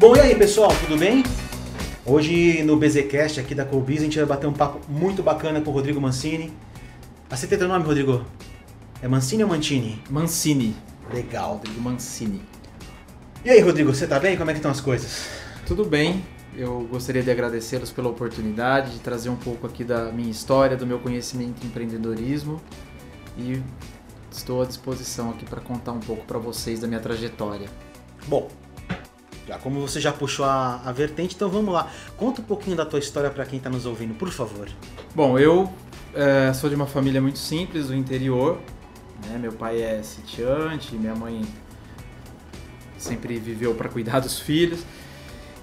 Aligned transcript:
Bom, 0.00 0.16
e 0.16 0.20
aí 0.20 0.34
pessoal, 0.34 0.70
tudo 0.80 0.96
bem? 0.96 1.22
Hoje 2.06 2.62
no 2.62 2.78
BZCast 2.78 3.38
aqui 3.38 3.54
da 3.54 3.66
Colbiz 3.66 4.00
a 4.00 4.04
gente 4.04 4.16
vai 4.16 4.24
bater 4.24 4.46
um 4.46 4.52
papo 4.54 4.80
muito 4.90 5.22
bacana 5.22 5.60
com 5.60 5.70
o 5.70 5.74
Rodrigo 5.74 6.00
Mancini. 6.00 6.50
Aceitei 7.28 7.58
teu 7.58 7.68
nome, 7.68 7.84
Rodrigo? 7.84 8.24
É 9.02 9.06
Mancini 9.06 9.42
ou 9.42 9.50
Mantini? 9.50 10.02
Mancini. 10.08 10.74
Legal. 11.12 11.56
Rodrigo 11.56 11.82
Mancini. 11.82 12.40
E 13.44 13.50
aí, 13.50 13.60
Rodrigo, 13.60 13.94
você 13.94 14.06
tá 14.06 14.18
bem? 14.18 14.38
Como 14.38 14.48
é 14.48 14.54
que 14.54 14.58
estão 14.60 14.70
as 14.70 14.80
coisas? 14.80 15.28
Tudo 15.66 15.84
bem. 15.84 16.24
Eu 16.56 16.88
gostaria 16.90 17.22
de 17.22 17.30
agradecê-los 17.30 17.92
pela 17.92 18.08
oportunidade 18.08 18.92
de 18.92 19.00
trazer 19.00 19.28
um 19.28 19.36
pouco 19.36 19.66
aqui 19.66 19.84
da 19.84 20.10
minha 20.10 20.30
história, 20.30 20.78
do 20.78 20.86
meu 20.86 20.98
conhecimento 21.00 21.62
em 21.62 21.66
empreendedorismo 21.66 22.58
e 23.36 23.62
estou 24.32 24.62
à 24.62 24.64
disposição 24.64 25.28
aqui 25.28 25.44
para 25.44 25.60
contar 25.60 25.92
um 25.92 26.00
pouco 26.00 26.24
para 26.24 26.38
vocês 26.38 26.80
da 26.80 26.88
minha 26.88 27.00
trajetória. 27.00 27.68
Bom, 28.26 28.48
já 29.50 29.58
como 29.58 29.80
você 29.80 30.00
já 30.00 30.12
puxou 30.12 30.44
a, 30.44 30.80
a 30.84 30.92
vertente, 30.92 31.34
então 31.34 31.48
vamos 31.48 31.74
lá. 31.74 31.90
Conta 32.16 32.40
um 32.40 32.44
pouquinho 32.44 32.76
da 32.76 32.86
tua 32.86 33.00
história 33.00 33.28
para 33.30 33.44
quem 33.44 33.58
está 33.58 33.68
nos 33.68 33.84
ouvindo, 33.84 34.14
por 34.14 34.30
favor. 34.30 34.68
Bom, 35.12 35.36
eu 35.38 35.72
é, 36.14 36.52
sou 36.52 36.70
de 36.70 36.76
uma 36.76 36.86
família 36.86 37.20
muito 37.20 37.38
simples 37.38 37.88
do 37.88 37.94
interior. 37.94 38.60
Né? 39.26 39.38
Meu 39.38 39.52
pai 39.52 39.82
é 39.82 40.02
sitiante, 40.02 40.94
minha 40.94 41.16
mãe 41.16 41.42
sempre 42.96 43.38
viveu 43.38 43.74
para 43.74 43.88
cuidar 43.88 44.20
dos 44.20 44.38
filhos. 44.38 44.84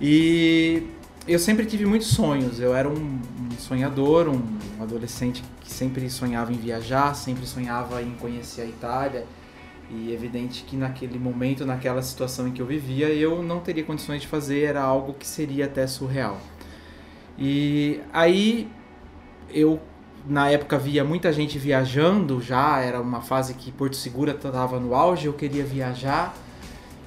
E 0.02 0.84
eu 1.26 1.40
sempre 1.40 1.66
tive 1.66 1.86
muitos 1.86 2.10
sonhos. 2.10 2.60
Eu 2.60 2.76
era 2.76 2.90
um, 2.90 2.94
um 2.94 3.58
sonhador, 3.58 4.28
um, 4.28 4.44
um 4.78 4.84
adolescente 4.84 5.42
que 5.62 5.72
sempre 5.72 6.10
sonhava 6.10 6.52
em 6.52 6.58
viajar, 6.58 7.16
sempre 7.16 7.46
sonhava 7.48 8.02
em 8.02 8.12
conhecer 8.16 8.62
a 8.64 8.66
Itália. 8.66 9.26
E 9.90 10.12
evidente 10.12 10.64
que 10.64 10.76
naquele 10.76 11.18
momento, 11.18 11.66
naquela 11.66 12.02
situação 12.02 12.48
em 12.48 12.52
que 12.52 12.62
eu 12.62 12.66
vivia, 12.66 13.08
eu 13.08 13.42
não 13.42 13.60
teria 13.60 13.84
condições 13.84 14.22
de 14.22 14.28
fazer, 14.28 14.64
era 14.64 14.82
algo 14.82 15.14
que 15.14 15.26
seria 15.26 15.66
até 15.66 15.88
surreal. 15.88 16.38
E 17.38 18.02
aí 18.12 18.70
eu 19.50 19.80
na 20.28 20.50
época 20.50 20.78
via 20.78 21.04
muita 21.04 21.32
gente 21.32 21.58
viajando 21.58 22.42
já, 22.42 22.80
era 22.80 23.00
uma 23.00 23.22
fase 23.22 23.54
que 23.54 23.72
Porto 23.72 23.96
Segura 23.96 24.34
estava 24.34 24.80
no 24.80 24.94
auge, 24.94 25.28
eu 25.28 25.34
queria 25.34 25.64
viajar. 25.64 26.36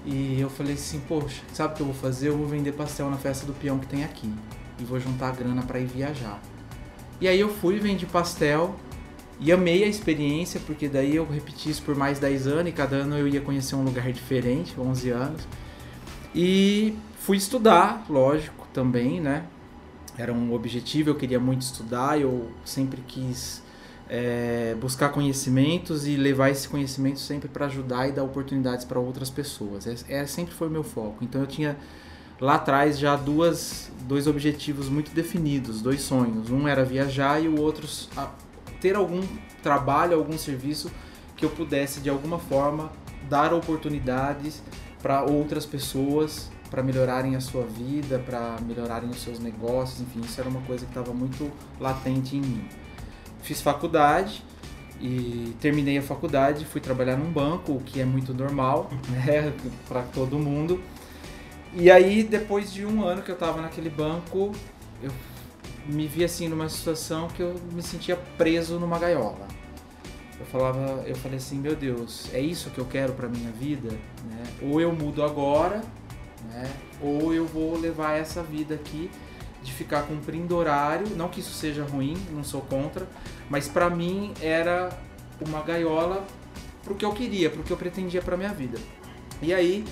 E 0.06 0.40
eu 0.40 0.48
falei 0.48 0.74
assim, 0.74 1.00
poxa, 1.06 1.42
sabe 1.52 1.74
o 1.74 1.76
que 1.76 1.82
eu 1.82 1.86
vou 1.86 1.94
fazer? 1.94 2.28
Eu 2.28 2.38
vou 2.38 2.46
vender 2.46 2.72
pastel 2.72 3.10
na 3.10 3.18
festa 3.18 3.44
do 3.44 3.52
peão 3.52 3.78
que 3.78 3.86
tem 3.86 4.02
aqui. 4.02 4.32
E 4.78 4.84
vou 4.84 4.98
juntar 4.98 5.28
a 5.28 5.32
grana 5.32 5.60
para 5.62 5.78
ir 5.78 5.84
viajar. 5.84 6.40
E 7.20 7.28
aí 7.28 7.38
eu 7.38 7.50
fui, 7.50 7.78
vendi 7.78 8.06
pastel 8.06 8.74
e 9.40 9.50
amei 9.50 9.82
a 9.82 9.86
experiência, 9.86 10.60
porque 10.66 10.86
daí 10.86 11.16
eu 11.16 11.26
repeti 11.26 11.70
isso 11.70 11.82
por 11.82 11.96
mais 11.96 12.18
10 12.18 12.46
anos 12.46 12.68
e 12.68 12.72
cada 12.72 12.96
ano 12.96 13.16
eu 13.16 13.26
ia 13.26 13.40
conhecer 13.40 13.74
um 13.74 13.82
lugar 13.82 14.12
diferente, 14.12 14.78
11 14.78 15.10
anos. 15.10 15.48
E 16.34 16.94
fui 17.18 17.38
estudar, 17.38 18.04
lógico, 18.08 18.68
também, 18.72 19.18
né? 19.18 19.44
Era 20.18 20.32
um 20.32 20.52
objetivo, 20.52 21.08
eu 21.08 21.14
queria 21.14 21.40
muito 21.40 21.62
estudar, 21.62 22.20
eu 22.20 22.50
sempre 22.66 23.00
quis 23.08 23.62
é, 24.10 24.76
buscar 24.78 25.08
conhecimentos 25.08 26.06
e 26.06 26.16
levar 26.16 26.50
esse 26.50 26.68
conhecimento 26.68 27.18
sempre 27.18 27.48
para 27.48 27.64
ajudar 27.64 28.08
e 28.08 28.12
dar 28.12 28.24
oportunidades 28.24 28.84
para 28.84 29.00
outras 29.00 29.30
pessoas. 29.30 29.86
É, 29.86 30.20
é, 30.20 30.26
sempre 30.26 30.52
foi 30.52 30.68
o 30.68 30.70
meu 30.70 30.84
foco. 30.84 31.24
Então 31.24 31.40
eu 31.40 31.46
tinha 31.46 31.78
lá 32.38 32.56
atrás 32.56 32.98
já 32.98 33.16
duas, 33.16 33.90
dois 34.02 34.26
objetivos 34.26 34.90
muito 34.90 35.12
definidos, 35.14 35.80
dois 35.80 36.02
sonhos. 36.02 36.50
Um 36.50 36.68
era 36.68 36.84
viajar 36.84 37.42
e 37.42 37.48
o 37.48 37.58
outro 37.58 37.86
ter 38.80 38.96
algum 38.96 39.22
trabalho, 39.62 40.16
algum 40.16 40.38
serviço 40.38 40.90
que 41.36 41.44
eu 41.44 41.50
pudesse 41.50 42.00
de 42.00 42.10
alguma 42.10 42.38
forma 42.38 42.90
dar 43.28 43.52
oportunidades 43.52 44.62
para 45.02 45.22
outras 45.22 45.64
pessoas 45.64 46.50
para 46.70 46.82
melhorarem 46.82 47.34
a 47.34 47.40
sua 47.40 47.64
vida, 47.64 48.20
para 48.20 48.56
melhorarem 48.62 49.10
os 49.10 49.20
seus 49.20 49.40
negócios, 49.40 50.00
enfim, 50.00 50.20
isso 50.20 50.40
era 50.40 50.48
uma 50.48 50.60
coisa 50.60 50.84
que 50.84 50.90
estava 50.92 51.12
muito 51.12 51.50
latente 51.80 52.36
em 52.36 52.40
mim 52.40 52.68
fiz 53.42 53.60
faculdade 53.60 54.42
e 55.00 55.54
terminei 55.60 55.98
a 55.98 56.02
faculdade, 56.02 56.64
fui 56.64 56.80
trabalhar 56.80 57.16
num 57.16 57.30
banco, 57.30 57.72
o 57.72 57.80
que 57.80 58.00
é 58.00 58.04
muito 58.04 58.34
normal, 58.34 58.90
né, 59.08 59.52
para 59.88 60.02
todo 60.02 60.38
mundo. 60.38 60.82
E 61.72 61.90
aí, 61.90 62.22
depois 62.22 62.72
de 62.72 62.84
um 62.84 63.02
ano 63.04 63.22
que 63.22 63.30
eu 63.30 63.34
estava 63.34 63.62
naquele 63.62 63.88
banco, 63.88 64.52
eu 65.02 65.10
me 65.86 66.06
vi 66.06 66.24
assim 66.24 66.48
numa 66.48 66.68
situação 66.68 67.28
que 67.28 67.42
eu 67.42 67.54
me 67.72 67.82
sentia 67.82 68.16
preso 68.36 68.78
numa 68.78 68.98
gaiola. 68.98 69.48
Eu 70.38 70.46
falava, 70.46 71.02
eu 71.06 71.14
falei 71.16 71.36
assim, 71.36 71.58
meu 71.58 71.76
Deus, 71.76 72.32
é 72.32 72.40
isso 72.40 72.70
que 72.70 72.78
eu 72.78 72.86
quero 72.86 73.12
para 73.12 73.28
minha 73.28 73.50
vida, 73.50 73.90
né? 73.90 74.42
Ou 74.62 74.80
eu 74.80 74.90
mudo 74.92 75.22
agora, 75.22 75.82
né? 76.50 76.70
Ou 77.00 77.34
eu 77.34 77.46
vou 77.46 77.78
levar 77.78 78.14
essa 78.16 78.42
vida 78.42 78.74
aqui 78.74 79.10
de 79.62 79.72
ficar 79.72 80.02
cumprindo 80.02 80.56
horário. 80.56 81.06
Não 81.14 81.28
que 81.28 81.40
isso 81.40 81.52
seja 81.52 81.84
ruim, 81.84 82.16
não 82.30 82.42
sou 82.42 82.62
contra, 82.62 83.06
mas 83.50 83.68
para 83.68 83.90
mim 83.90 84.32
era 84.40 84.88
uma 85.46 85.60
gaiola 85.62 86.24
pro 86.82 86.94
que 86.94 87.04
eu 87.04 87.12
queria, 87.12 87.50
pro 87.50 87.62
que 87.62 87.70
eu 87.70 87.76
pretendia 87.76 88.22
para 88.22 88.36
minha 88.36 88.52
vida. 88.52 88.78
E 89.42 89.52
aí, 89.52 89.84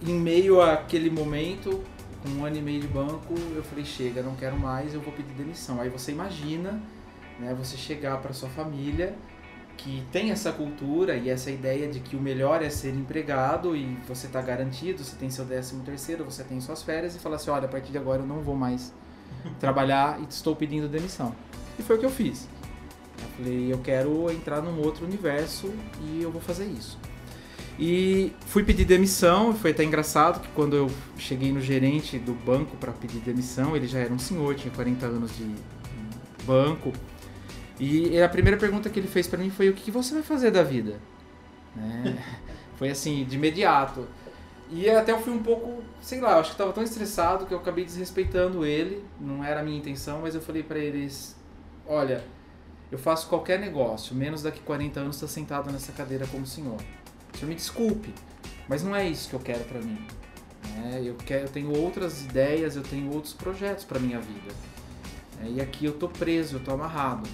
em 0.00 0.14
meio 0.14 0.62
àquele 0.62 1.10
momento, 1.10 1.82
com 2.22 2.28
um 2.30 2.44
ano 2.44 2.56
e 2.56 2.62
meio 2.62 2.80
de 2.80 2.88
banco, 2.88 3.34
eu 3.54 3.62
falei: 3.62 3.84
chega, 3.84 4.22
não 4.22 4.34
quero 4.36 4.58
mais, 4.58 4.94
eu 4.94 5.00
vou 5.00 5.12
pedir 5.12 5.32
demissão. 5.34 5.80
Aí 5.80 5.88
você 5.88 6.12
imagina, 6.12 6.80
né, 7.38 7.54
você 7.54 7.76
chegar 7.76 8.18
para 8.18 8.32
sua 8.32 8.48
família 8.48 9.14
que 9.76 10.04
tem 10.12 10.30
essa 10.30 10.52
cultura 10.52 11.16
e 11.16 11.30
essa 11.30 11.50
ideia 11.50 11.88
de 11.88 12.00
que 12.00 12.14
o 12.14 12.20
melhor 12.20 12.62
é 12.62 12.68
ser 12.68 12.94
empregado 12.94 13.74
e 13.74 13.96
você 14.06 14.26
está 14.26 14.42
garantido, 14.42 15.02
você 15.02 15.16
tem 15.16 15.30
seu 15.30 15.44
décimo 15.44 15.82
terceiro, 15.82 16.22
você 16.22 16.44
tem 16.44 16.60
suas 16.60 16.82
férias 16.82 17.16
e 17.16 17.18
fala 17.18 17.36
assim, 17.36 17.50
olha, 17.50 17.64
a 17.64 17.68
partir 17.68 17.90
de 17.90 17.96
agora 17.96 18.20
eu 18.20 18.26
não 18.26 18.40
vou 18.40 18.54
mais 18.54 18.92
trabalhar 19.58 20.20
e 20.20 20.24
estou 20.24 20.54
pedindo 20.54 20.86
demissão. 20.86 21.34
E 21.78 21.82
foi 21.82 21.96
o 21.96 21.98
que 21.98 22.04
eu 22.04 22.10
fiz. 22.10 22.46
Eu 23.22 23.28
falei, 23.36 23.72
eu 23.72 23.78
quero 23.78 24.30
entrar 24.30 24.60
num 24.60 24.78
outro 24.84 25.06
universo 25.06 25.72
e 26.02 26.22
eu 26.22 26.30
vou 26.30 26.42
fazer 26.42 26.66
isso. 26.66 26.98
E 27.82 28.34
fui 28.46 28.62
pedir 28.62 28.84
demissão, 28.84 29.54
foi 29.54 29.70
até 29.70 29.82
engraçado 29.82 30.40
que 30.40 30.48
quando 30.48 30.76
eu 30.76 30.90
cheguei 31.16 31.50
no 31.50 31.62
gerente 31.62 32.18
do 32.18 32.34
banco 32.34 32.76
para 32.76 32.92
pedir 32.92 33.20
demissão, 33.20 33.74
ele 33.74 33.86
já 33.86 34.00
era 34.00 34.12
um 34.12 34.18
senhor, 34.18 34.54
tinha 34.54 34.72
40 34.72 35.06
anos 35.06 35.34
de 35.34 35.54
banco, 36.44 36.92
e 37.80 38.20
a 38.20 38.28
primeira 38.28 38.58
pergunta 38.58 38.90
que 38.90 39.00
ele 39.00 39.08
fez 39.08 39.26
para 39.26 39.38
mim 39.38 39.48
foi: 39.48 39.70
o 39.70 39.72
que 39.72 39.90
você 39.90 40.12
vai 40.12 40.22
fazer 40.22 40.50
da 40.50 40.62
vida? 40.62 41.00
Né? 41.74 42.22
foi 42.76 42.90
assim, 42.90 43.24
de 43.24 43.36
imediato. 43.36 44.06
E 44.70 44.88
até 44.88 45.10
eu 45.12 45.18
fui 45.18 45.32
um 45.32 45.42
pouco, 45.42 45.82
sei 46.00 46.20
lá, 46.20 46.38
acho 46.38 46.50
que 46.50 46.54
estava 46.54 46.72
tão 46.72 46.82
estressado 46.82 47.46
que 47.46 47.54
eu 47.54 47.58
acabei 47.58 47.84
desrespeitando 47.84 48.66
ele. 48.66 49.02
Não 49.18 49.42
era 49.42 49.60
a 49.60 49.62
minha 49.62 49.78
intenção, 49.78 50.20
mas 50.20 50.34
eu 50.34 50.42
falei 50.42 50.62
para 50.62 50.78
eles: 50.78 51.34
olha, 51.86 52.22
eu 52.92 52.98
faço 52.98 53.26
qualquer 53.28 53.58
negócio, 53.58 54.14
menos 54.14 54.42
daqui 54.42 54.60
40 54.60 55.00
anos 55.00 55.16
estar 55.16 55.26
tá 55.26 55.32
sentado 55.32 55.72
nessa 55.72 55.92
cadeira 55.92 56.26
como 56.26 56.46
senhor. 56.46 56.76
Senhor 57.38 57.48
me 57.48 57.54
desculpe, 57.54 58.14
mas 58.68 58.82
não 58.82 58.94
é 58.94 59.08
isso 59.08 59.28
que 59.28 59.34
eu 59.34 59.40
quero 59.40 59.64
para 59.64 59.80
mim. 59.80 59.98
É, 60.84 61.00
eu, 61.02 61.14
quero, 61.14 61.44
eu 61.44 61.48
tenho 61.48 61.76
outras 61.76 62.22
ideias, 62.22 62.76
eu 62.76 62.82
tenho 62.82 63.12
outros 63.12 63.32
projetos 63.32 63.84
para 63.84 63.98
minha 63.98 64.20
vida. 64.20 64.54
É, 65.42 65.48
e 65.48 65.60
aqui 65.60 65.84
eu 65.84 65.92
tô 65.92 66.08
preso, 66.08 66.56
eu 66.56 66.60
tô 66.60 66.72
amarrado. 66.72 67.28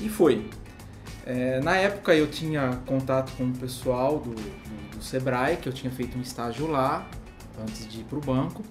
E 0.00 0.08
foi. 0.08 0.48
É, 1.24 1.60
na 1.60 1.76
época 1.76 2.14
eu 2.14 2.28
tinha 2.28 2.80
contato 2.86 3.32
com 3.36 3.44
o 3.44 3.52
pessoal 3.52 4.18
do, 4.18 4.30
do, 4.30 4.96
do, 4.96 5.02
Sebrae, 5.02 5.56
que 5.56 5.68
eu 5.68 5.72
tinha 5.72 5.92
feito 5.92 6.18
um 6.18 6.20
estágio 6.20 6.66
lá, 6.66 7.06
antes 7.60 7.86
de 7.86 8.00
ir 8.00 8.04
para 8.04 8.18
o 8.18 8.20
banco. 8.20 8.62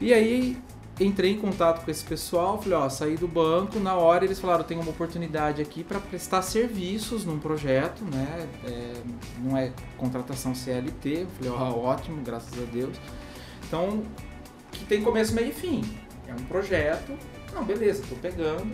E 0.00 0.12
aí 0.12 0.56
entrei 0.98 1.32
em 1.32 1.38
contato 1.38 1.84
com 1.84 1.90
esse 1.90 2.04
pessoal, 2.04 2.60
falei, 2.60 2.78
ó, 2.78 2.88
saí 2.88 3.16
do 3.16 3.28
banco, 3.28 3.78
na 3.78 3.94
hora 3.94 4.24
eles 4.24 4.40
falaram, 4.40 4.64
tem 4.64 4.78
uma 4.78 4.90
oportunidade 4.90 5.60
aqui 5.60 5.84
para 5.84 6.00
prestar 6.00 6.42
serviços 6.42 7.24
num 7.24 7.38
projeto, 7.38 8.02
né? 8.04 8.48
É, 8.64 8.94
não 9.42 9.56
é 9.56 9.72
contratação 9.98 10.54
CLT, 10.54 11.22
eu 11.22 11.26
falei, 11.26 11.50
ó, 11.50 11.78
ótimo, 11.78 12.22
graças 12.22 12.52
a 12.60 12.64
Deus. 12.64 12.96
Então, 13.66 14.02
que 14.72 14.84
tem 14.86 15.02
começo, 15.02 15.34
meio 15.34 15.48
e 15.48 15.52
fim. 15.52 15.82
É 16.26 16.32
um 16.32 16.44
projeto, 16.46 17.12
não, 17.52 17.64
beleza, 17.64 18.02
tô 18.08 18.16
pegando, 18.16 18.66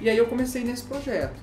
e 0.00 0.08
aí 0.08 0.16
eu 0.16 0.26
comecei 0.26 0.62
nesse 0.62 0.84
projeto. 0.84 1.36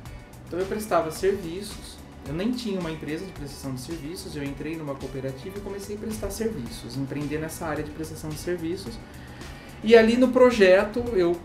Então 0.47 0.59
eu 0.59 0.65
prestava 0.65 1.11
serviços, 1.11 1.97
eu 2.27 2.33
nem 2.33 2.51
tinha 2.51 2.79
uma 2.79 2.91
empresa 2.91 3.25
de 3.25 3.31
prestação 3.33 3.73
de 3.73 3.81
serviços, 3.81 4.35
eu 4.35 4.43
entrei 4.43 4.77
numa 4.77 4.95
cooperativa 4.95 5.57
e 5.57 5.61
comecei 5.61 5.95
a 5.95 5.99
prestar 5.99 6.29
serviços, 6.29 6.95
empreender 6.95 7.39
nessa 7.39 7.65
área 7.65 7.83
de 7.83 7.91
prestação 7.91 8.29
de 8.29 8.37
serviços. 8.37 8.97
E 9.83 9.95
ali 9.95 10.15
no 10.15 10.29
projeto 10.29 11.03
eu 11.13 11.35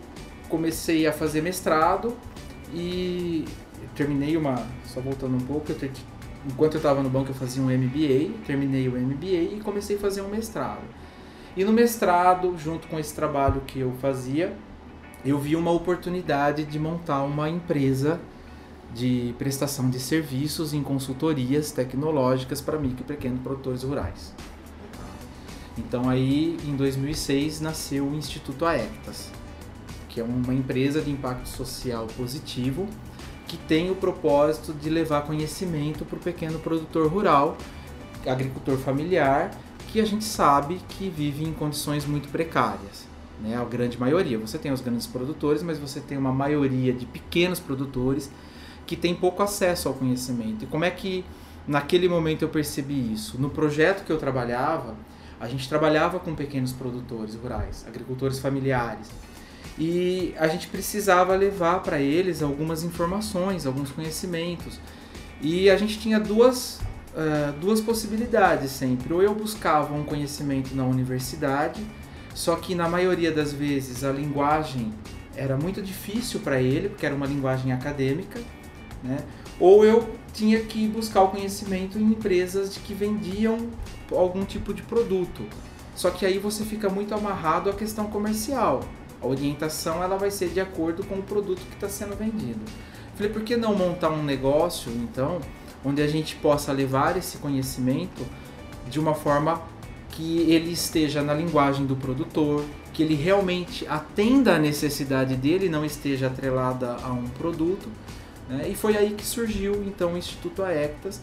comecei 0.48 1.06
a 1.06 1.12
fazer 1.12 1.42
mestrado 1.42 2.16
e 2.72 3.44
terminei 3.96 4.36
uma, 4.36 4.64
só 4.84 5.00
voltando 5.00 5.36
um 5.36 5.40
pouco, 5.40 5.72
eu 5.72 5.76
ter, 5.76 5.90
enquanto 6.46 6.74
eu 6.74 6.78
estava 6.78 7.02
no 7.02 7.10
banco 7.10 7.30
eu 7.30 7.34
fazia 7.34 7.62
um 7.62 7.66
MBA, 7.66 8.44
terminei 8.46 8.88
o 8.88 8.92
MBA 8.92 9.56
e 9.56 9.60
comecei 9.62 9.96
a 9.96 9.98
fazer 9.98 10.22
um 10.22 10.28
mestrado. 10.28 10.82
E 11.56 11.64
no 11.64 11.72
mestrado, 11.72 12.56
junto 12.56 12.86
com 12.86 12.98
esse 12.98 13.12
trabalho 13.12 13.60
que 13.66 13.80
eu 13.80 13.92
fazia, 14.00 14.56
eu 15.24 15.36
vi 15.36 15.56
uma 15.56 15.72
oportunidade 15.72 16.64
de 16.64 16.78
montar 16.78 17.24
uma 17.24 17.50
empresa 17.50 18.20
de 18.94 19.34
prestação 19.36 19.90
de 19.90 19.98
serviços 19.98 20.72
em 20.72 20.82
consultorias 20.82 21.72
tecnológicas 21.72 22.60
para 22.60 22.78
micro 22.78 23.02
e 23.02 23.04
pequenos 23.04 23.40
produtores 23.40 23.82
rurais. 23.82 24.32
Então 25.78 26.08
aí 26.08 26.58
em 26.66 26.76
2006 26.76 27.60
nasceu 27.60 28.06
o 28.06 28.14
Instituto 28.14 28.66
Aectas, 28.66 29.30
que 30.08 30.20
é 30.20 30.24
uma 30.24 30.52
empresa 30.52 31.00
de 31.00 31.10
impacto 31.10 31.48
social 31.48 32.06
positivo 32.16 32.88
que 33.46 33.56
tem 33.56 33.90
o 33.90 33.94
propósito 33.94 34.74
de 34.74 34.90
levar 34.90 35.22
conhecimento 35.22 36.04
para 36.04 36.16
o 36.16 36.20
pequeno 36.20 36.58
produtor 36.58 37.10
rural, 37.10 37.56
agricultor 38.26 38.76
familiar, 38.76 39.50
que 39.90 40.00
a 40.00 40.04
gente 40.04 40.24
sabe 40.24 40.80
que 40.90 41.08
vive 41.08 41.44
em 41.44 41.52
condições 41.54 42.04
muito 42.04 42.28
precárias. 42.28 43.08
Né? 43.40 43.56
A 43.56 43.64
grande 43.64 43.98
maioria. 43.98 44.38
Você 44.38 44.58
tem 44.58 44.70
os 44.70 44.82
grandes 44.82 45.06
produtores, 45.06 45.62
mas 45.62 45.78
você 45.78 45.98
tem 45.98 46.18
uma 46.18 46.32
maioria 46.32 46.92
de 46.92 47.06
pequenos 47.06 47.58
produtores 47.58 48.30
que 48.86 48.96
tem 48.96 49.14
pouco 49.14 49.42
acesso 49.42 49.88
ao 49.88 49.94
conhecimento. 49.94 50.64
E 50.64 50.66
como 50.66 50.84
é 50.84 50.90
que 50.90 51.24
naquele 51.66 52.08
momento 52.08 52.42
eu 52.42 52.48
percebi 52.50 53.12
isso? 53.12 53.40
No 53.40 53.48
projeto 53.48 54.04
que 54.04 54.12
eu 54.12 54.18
trabalhava, 54.18 54.94
a 55.40 55.48
gente 55.48 55.68
trabalhava 55.68 56.18
com 56.18 56.34
pequenos 56.34 56.72
produtores 56.72 57.34
rurais, 57.34 57.84
agricultores 57.86 58.38
familiares 58.38 59.08
e 59.78 60.34
a 60.36 60.48
gente 60.48 60.66
precisava 60.66 61.36
levar 61.36 61.80
para 61.82 62.00
eles 62.00 62.42
algumas 62.42 62.82
informações, 62.82 63.64
alguns 63.64 63.90
conhecimentos. 63.90 64.80
E 65.40 65.70
a 65.70 65.76
gente 65.76 66.00
tinha 66.00 66.18
duas, 66.18 66.80
uh, 67.14 67.52
duas 67.60 67.80
possibilidades 67.80 68.72
sempre. 68.72 69.14
Ou 69.14 69.22
eu 69.22 69.32
buscava 69.32 69.94
um 69.94 70.02
conhecimento 70.02 70.74
na 70.74 70.84
universidade, 70.84 71.80
só 72.34 72.56
que 72.56 72.74
na 72.74 72.88
maioria 72.88 73.30
das 73.30 73.52
vezes 73.52 74.02
a 74.02 74.10
linguagem 74.10 74.92
era 75.36 75.56
muito 75.56 75.80
difícil 75.80 76.40
para 76.40 76.60
ele, 76.60 76.88
porque 76.88 77.06
era 77.06 77.14
uma 77.14 77.26
linguagem 77.26 77.72
acadêmica, 77.72 78.40
né? 79.04 79.18
ou 79.60 79.84
eu 79.84 80.17
tinha 80.32 80.60
que 80.60 80.86
buscar 80.86 81.22
o 81.22 81.28
conhecimento 81.28 81.98
em 81.98 82.02
empresas 82.02 82.76
que 82.76 82.94
vendiam 82.94 83.68
algum 84.12 84.44
tipo 84.44 84.72
de 84.72 84.82
produto. 84.82 85.42
Só 85.94 86.10
que 86.10 86.24
aí 86.24 86.38
você 86.38 86.64
fica 86.64 86.88
muito 86.88 87.14
amarrado 87.14 87.68
à 87.68 87.72
questão 87.72 88.06
comercial. 88.06 88.80
A 89.20 89.26
orientação 89.26 90.02
ela 90.02 90.16
vai 90.16 90.30
ser 90.30 90.50
de 90.50 90.60
acordo 90.60 91.04
com 91.04 91.16
o 91.16 91.22
produto 91.22 91.60
que 91.60 91.74
está 91.74 91.88
sendo 91.88 92.16
vendido. 92.16 92.60
Falei, 93.16 93.32
por 93.32 93.42
que 93.42 93.56
não 93.56 93.74
montar 93.74 94.10
um 94.10 94.22
negócio, 94.22 94.92
então, 94.92 95.40
onde 95.84 96.00
a 96.00 96.06
gente 96.06 96.36
possa 96.36 96.70
levar 96.72 97.16
esse 97.16 97.38
conhecimento 97.38 98.24
de 98.88 99.00
uma 99.00 99.12
forma 99.12 99.60
que 100.10 100.40
ele 100.50 100.70
esteja 100.70 101.20
na 101.20 101.34
linguagem 101.34 101.84
do 101.84 101.96
produtor, 101.96 102.64
que 102.92 103.02
ele 103.02 103.14
realmente 103.14 103.86
atenda 103.88 104.54
a 104.54 104.58
necessidade 104.58 105.36
dele, 105.36 105.68
não 105.68 105.84
esteja 105.84 106.28
atrelada 106.28 106.96
a 107.02 107.12
um 107.12 107.24
produto. 107.24 107.88
Né? 108.48 108.68
E 108.70 108.74
foi 108.74 108.96
aí 108.96 109.10
que 109.12 109.24
surgiu 109.24 109.84
então 109.84 110.14
o 110.14 110.18
Instituto 110.18 110.62
Aectas. 110.62 111.20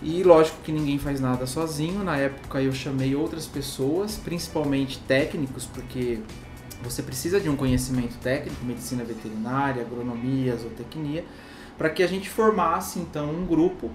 E 0.00 0.22
lógico 0.22 0.58
que 0.62 0.70
ninguém 0.70 0.98
faz 0.98 1.20
nada 1.20 1.46
sozinho. 1.46 2.04
Na 2.04 2.16
época 2.16 2.62
eu 2.62 2.72
chamei 2.72 3.14
outras 3.14 3.46
pessoas, 3.46 4.16
principalmente 4.16 4.98
técnicos, 5.00 5.66
porque 5.66 6.20
você 6.82 7.02
precisa 7.02 7.40
de 7.40 7.48
um 7.48 7.56
conhecimento 7.56 8.16
técnico, 8.18 8.64
medicina 8.64 9.02
veterinária, 9.02 9.82
agronomia, 9.82 10.56
zootecnia, 10.56 11.24
para 11.76 11.90
que 11.90 12.02
a 12.02 12.06
gente 12.06 12.28
formasse 12.30 13.00
então 13.00 13.30
um 13.30 13.44
grupo 13.44 13.90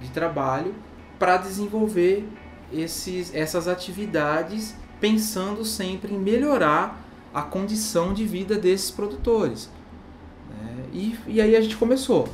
de 0.00 0.08
trabalho 0.10 0.74
para 1.18 1.36
desenvolver 1.36 2.28
esses, 2.72 3.34
essas 3.34 3.66
atividades, 3.66 4.76
pensando 5.00 5.64
sempre 5.64 6.14
em 6.14 6.18
melhorar 6.18 7.04
a 7.34 7.42
condição 7.42 8.14
de 8.14 8.24
vida 8.24 8.56
desses 8.56 8.90
produtores. 8.90 9.68
E, 10.92 11.18
e 11.26 11.40
aí 11.40 11.56
a 11.56 11.60
gente 11.60 11.76
começou, 11.76 12.28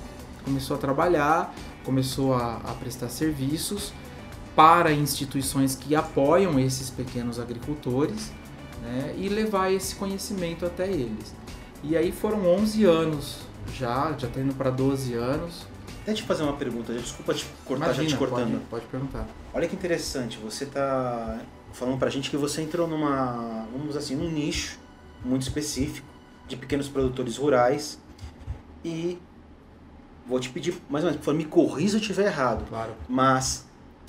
começou 0.45 0.77
a 0.77 0.79
trabalhar, 0.79 1.55
começou 1.85 2.35
a, 2.35 2.57
a 2.57 2.75
prestar 2.75 3.09
serviços 3.09 3.93
para 4.55 4.93
instituições 4.93 5.75
que 5.75 5.95
apoiam 5.95 6.59
esses 6.61 6.91
pequenos 6.91 7.41
agricultores 7.41 8.33
né, 8.83 9.15
e 9.19 9.29
levar 9.29 9.73
esse 9.73 9.97
conhecimento 9.97 10.65
até 10.65 10.89
eles. 10.89 11.35
E 11.83 11.97
aí 11.97 12.13
foram 12.13 12.47
11 12.47 12.85
anos 12.85 13.39
já, 13.73 14.15
já 14.17 14.27
estou 14.27 14.43
indo 14.43 14.55
para 14.55 14.71
12 14.71 15.15
anos. 15.15 15.67
Deixa 16.07 16.23
eu 16.23 16.27
fazer 16.27 16.43
uma 16.43 16.53
pergunta, 16.53 16.93
desculpa 16.93 17.33
te 17.33 17.47
cortar, 17.65 17.87
Imagina, 17.87 18.09
já 18.09 18.17
te 18.17 18.19
cortando. 18.19 18.53
Pode, 18.53 18.65
pode 18.71 18.87
perguntar. 18.87 19.27
Olha 19.53 19.67
que 19.67 19.75
interessante, 19.75 20.39
você 20.39 20.65
está 20.65 21.41
falando 21.73 21.99
para 21.99 22.09
a 22.09 22.11
gente 22.11 22.31
que 22.31 22.37
você 22.37 22.63
entrou 22.63 22.87
numa, 22.87 23.67
vamos 23.73 23.97
assim, 23.97 24.15
num 24.15 24.31
nicho 24.31 24.79
muito 25.25 25.43
específico 25.43 26.07
de 26.47 26.57
pequenos 26.57 26.89
produtores 26.89 27.39
rurais 27.39 27.99
e 28.85 29.19
vou 30.27 30.39
te 30.39 30.51
pedir 30.51 30.75
mais 30.89 31.05
ou 31.05 31.11
menos, 31.11 31.27
me 31.35 31.45
corrija 31.45 31.91
se 31.91 31.97
eu 31.97 32.01
estiver 32.01 32.27
errado. 32.27 32.67
Claro. 32.69 32.93
Mas 33.09 33.67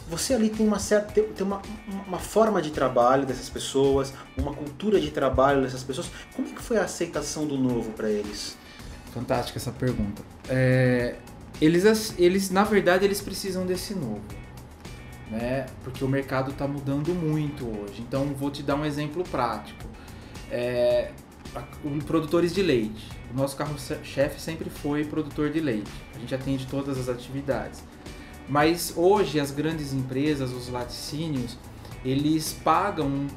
você 0.07 0.33
ali 0.33 0.49
tem 0.49 0.67
uma 0.67 0.79
certa 0.79 1.13
tem 1.13 1.45
uma, 1.45 1.61
uma 2.07 2.19
forma 2.19 2.61
de 2.61 2.71
trabalho 2.71 3.25
dessas 3.25 3.49
pessoas, 3.49 4.13
uma 4.37 4.53
cultura 4.53 4.99
de 4.99 5.11
trabalho 5.11 5.61
dessas 5.61 5.83
pessoas. 5.83 6.11
Como 6.35 6.47
é 6.47 6.51
que 6.51 6.61
foi 6.61 6.77
a 6.77 6.83
aceitação 6.83 7.45
do 7.45 7.57
novo 7.57 7.91
para 7.91 8.09
eles? 8.09 8.57
Fantástica 9.13 9.57
essa 9.57 9.71
pergunta. 9.71 10.21
É, 10.49 11.15
eles, 11.61 12.13
eles, 12.19 12.49
na 12.49 12.63
verdade, 12.63 13.05
eles 13.05 13.21
precisam 13.21 13.65
desse 13.65 13.95
novo, 13.95 14.21
né? 15.31 15.65
Porque 15.83 16.03
o 16.03 16.07
mercado 16.07 16.51
está 16.51 16.67
mudando 16.67 17.13
muito 17.13 17.65
hoje. 17.65 18.01
Então, 18.01 18.25
vou 18.33 18.51
te 18.51 18.61
dar 18.61 18.75
um 18.75 18.85
exemplo 18.85 19.23
prático. 19.23 19.85
É, 20.51 21.11
produtores 22.05 22.53
de 22.53 22.61
leite. 22.61 23.09
O 23.33 23.37
nosso 23.37 23.55
carro-chefe 23.55 24.41
sempre 24.41 24.69
foi 24.69 25.05
produtor 25.05 25.49
de 25.49 25.59
leite. 25.59 25.91
A 26.15 26.19
gente 26.19 26.33
atende 26.33 26.67
todas 26.67 26.97
as 26.97 27.09
atividades. 27.09 27.83
Mas 28.47 28.93
hoje 28.95 29.39
as 29.39 29.51
grandes 29.51 29.93
empresas, 29.93 30.51
os 30.51 30.69
laticínios, 30.69 31.57
eles 32.03 32.53
pagam, 32.63 33.27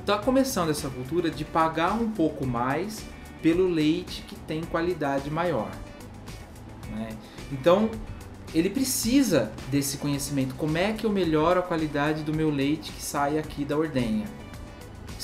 está 0.00 0.18
começando 0.18 0.70
essa 0.70 0.88
cultura 0.88 1.30
de 1.30 1.44
pagar 1.44 1.92
um 1.92 2.10
pouco 2.10 2.46
mais 2.46 3.04
pelo 3.42 3.68
leite 3.68 4.22
que 4.22 4.34
tem 4.34 4.62
qualidade 4.62 5.30
maior. 5.30 5.70
Né? 6.90 7.10
Então 7.52 7.90
ele 8.54 8.70
precisa 8.70 9.52
desse 9.70 9.98
conhecimento. 9.98 10.54
Como 10.54 10.78
é 10.78 10.92
que 10.92 11.04
eu 11.04 11.10
melhoro 11.10 11.60
a 11.60 11.62
qualidade 11.62 12.22
do 12.22 12.32
meu 12.32 12.48
leite 12.48 12.90
que 12.92 13.02
sai 13.02 13.38
aqui 13.38 13.64
da 13.64 13.76
ordenha? 13.76 14.24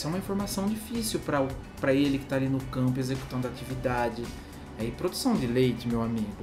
Isso 0.02 0.08
é 0.08 0.10
uma 0.10 0.18
informação 0.18 0.66
difícil 0.66 1.20
para 1.20 1.94
ele 1.94 2.18
que 2.18 2.24
está 2.24 2.34
ali 2.34 2.48
no 2.48 2.58
campo 2.58 2.98
executando 2.98 3.46
atividade. 3.46 4.24
É, 4.76 4.84
produção 4.90 5.36
de 5.36 5.46
leite, 5.46 5.86
meu 5.86 6.02
amigo, 6.02 6.42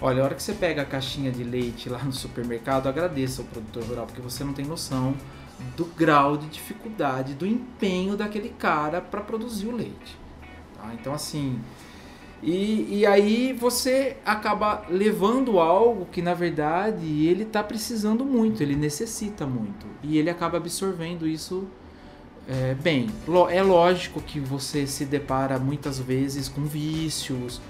Olha, 0.00 0.20
a 0.20 0.24
hora 0.24 0.34
que 0.34 0.42
você 0.42 0.52
pega 0.52 0.82
a 0.82 0.84
caixinha 0.84 1.30
de 1.30 1.44
leite 1.44 1.88
lá 1.88 2.02
no 2.02 2.12
supermercado, 2.12 2.88
agradeça 2.88 3.40
ao 3.40 3.46
produtor 3.46 3.84
rural, 3.84 4.06
porque 4.06 4.20
você 4.20 4.42
não 4.42 4.52
tem 4.52 4.64
noção 4.64 5.14
do 5.76 5.84
grau 5.84 6.36
de 6.36 6.48
dificuldade, 6.48 7.34
do 7.34 7.46
empenho 7.46 8.16
daquele 8.16 8.48
cara 8.48 9.00
para 9.00 9.20
produzir 9.20 9.68
o 9.68 9.76
leite. 9.76 10.18
Tá? 10.76 10.92
Então, 10.92 11.14
assim. 11.14 11.60
E, 12.42 12.98
e 12.98 13.06
aí 13.06 13.52
você 13.52 14.16
acaba 14.26 14.82
levando 14.90 15.60
algo 15.60 16.06
que 16.06 16.20
na 16.20 16.34
verdade 16.34 17.26
ele 17.26 17.44
está 17.44 17.62
precisando 17.62 18.24
muito, 18.24 18.60
ele 18.60 18.74
necessita 18.74 19.46
muito. 19.46 19.86
E 20.02 20.18
ele 20.18 20.30
acaba 20.30 20.56
absorvendo 20.56 21.28
isso 21.28 21.68
é, 22.48 22.74
bem. 22.74 23.08
É 23.50 23.62
lógico 23.62 24.20
que 24.20 24.40
você 24.40 24.86
se 24.86 25.04
depara 25.04 25.58
muitas 25.58 25.98
vezes 25.98 26.48
com 26.48 26.64
vícios, 26.64 27.60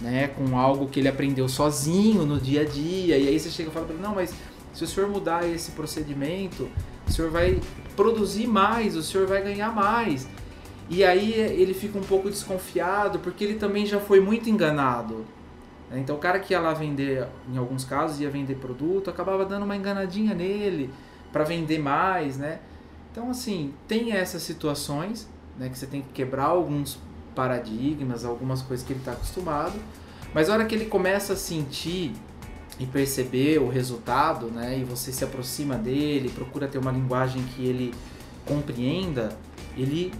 né, 0.00 0.28
com 0.28 0.58
algo 0.58 0.88
que 0.88 1.00
ele 1.00 1.08
aprendeu 1.08 1.48
sozinho 1.48 2.26
no 2.26 2.38
dia 2.38 2.60
a 2.60 2.64
dia, 2.64 3.16
e 3.16 3.28
aí 3.28 3.40
você 3.40 3.48
chega 3.48 3.70
e 3.70 3.72
fala 3.72 3.86
para 3.86 3.94
ele, 3.94 4.02
não, 4.02 4.14
mas 4.14 4.34
se 4.74 4.84
o 4.84 4.86
senhor 4.86 5.08
mudar 5.08 5.48
esse 5.48 5.70
procedimento, 5.70 6.68
o 7.08 7.10
senhor 7.10 7.30
vai 7.30 7.58
produzir 7.96 8.46
mais, 8.46 8.94
o 8.94 9.02
senhor 9.02 9.26
vai 9.26 9.42
ganhar 9.42 9.74
mais. 9.74 10.28
E 10.90 11.02
aí 11.02 11.32
ele 11.32 11.72
fica 11.72 11.98
um 11.98 12.02
pouco 12.02 12.28
desconfiado, 12.28 13.18
porque 13.20 13.42
ele 13.42 13.54
também 13.54 13.86
já 13.86 13.98
foi 13.98 14.20
muito 14.20 14.50
enganado. 14.50 15.24
Então 15.92 16.16
o 16.16 16.18
cara 16.18 16.38
que 16.38 16.52
ia 16.52 16.60
lá 16.60 16.74
vender, 16.74 17.26
em 17.50 17.56
alguns 17.56 17.84
casos, 17.84 18.20
ia 18.20 18.28
vender 18.28 18.56
produto, 18.56 19.08
acabava 19.08 19.44
dando 19.46 19.62
uma 19.64 19.74
enganadinha 19.74 20.34
nele 20.34 20.90
para 21.32 21.42
vender 21.42 21.78
mais, 21.78 22.36
né? 22.36 22.60
Então 23.16 23.30
assim, 23.30 23.72
tem 23.88 24.12
essas 24.12 24.42
situações, 24.42 25.26
né, 25.58 25.70
que 25.70 25.78
você 25.78 25.86
tem 25.86 26.02
que 26.02 26.12
quebrar 26.12 26.48
alguns 26.48 26.98
paradigmas, 27.34 28.26
algumas 28.26 28.60
coisas 28.60 28.86
que 28.86 28.92
ele 28.92 29.00
está 29.00 29.12
acostumado. 29.12 29.72
Mas 30.34 30.50
a 30.50 30.52
hora 30.52 30.66
que 30.66 30.74
ele 30.74 30.84
começa 30.84 31.32
a 31.32 31.36
sentir 31.36 32.12
e 32.78 32.84
perceber 32.84 33.58
o 33.58 33.70
resultado, 33.70 34.48
né, 34.48 34.78
e 34.78 34.84
você 34.84 35.10
se 35.12 35.24
aproxima 35.24 35.76
dele, 35.76 36.28
procura 36.28 36.68
ter 36.68 36.76
uma 36.76 36.92
linguagem 36.92 37.42
que 37.54 37.64
ele 37.64 37.94
compreenda, 38.44 39.34
ele 39.74 40.12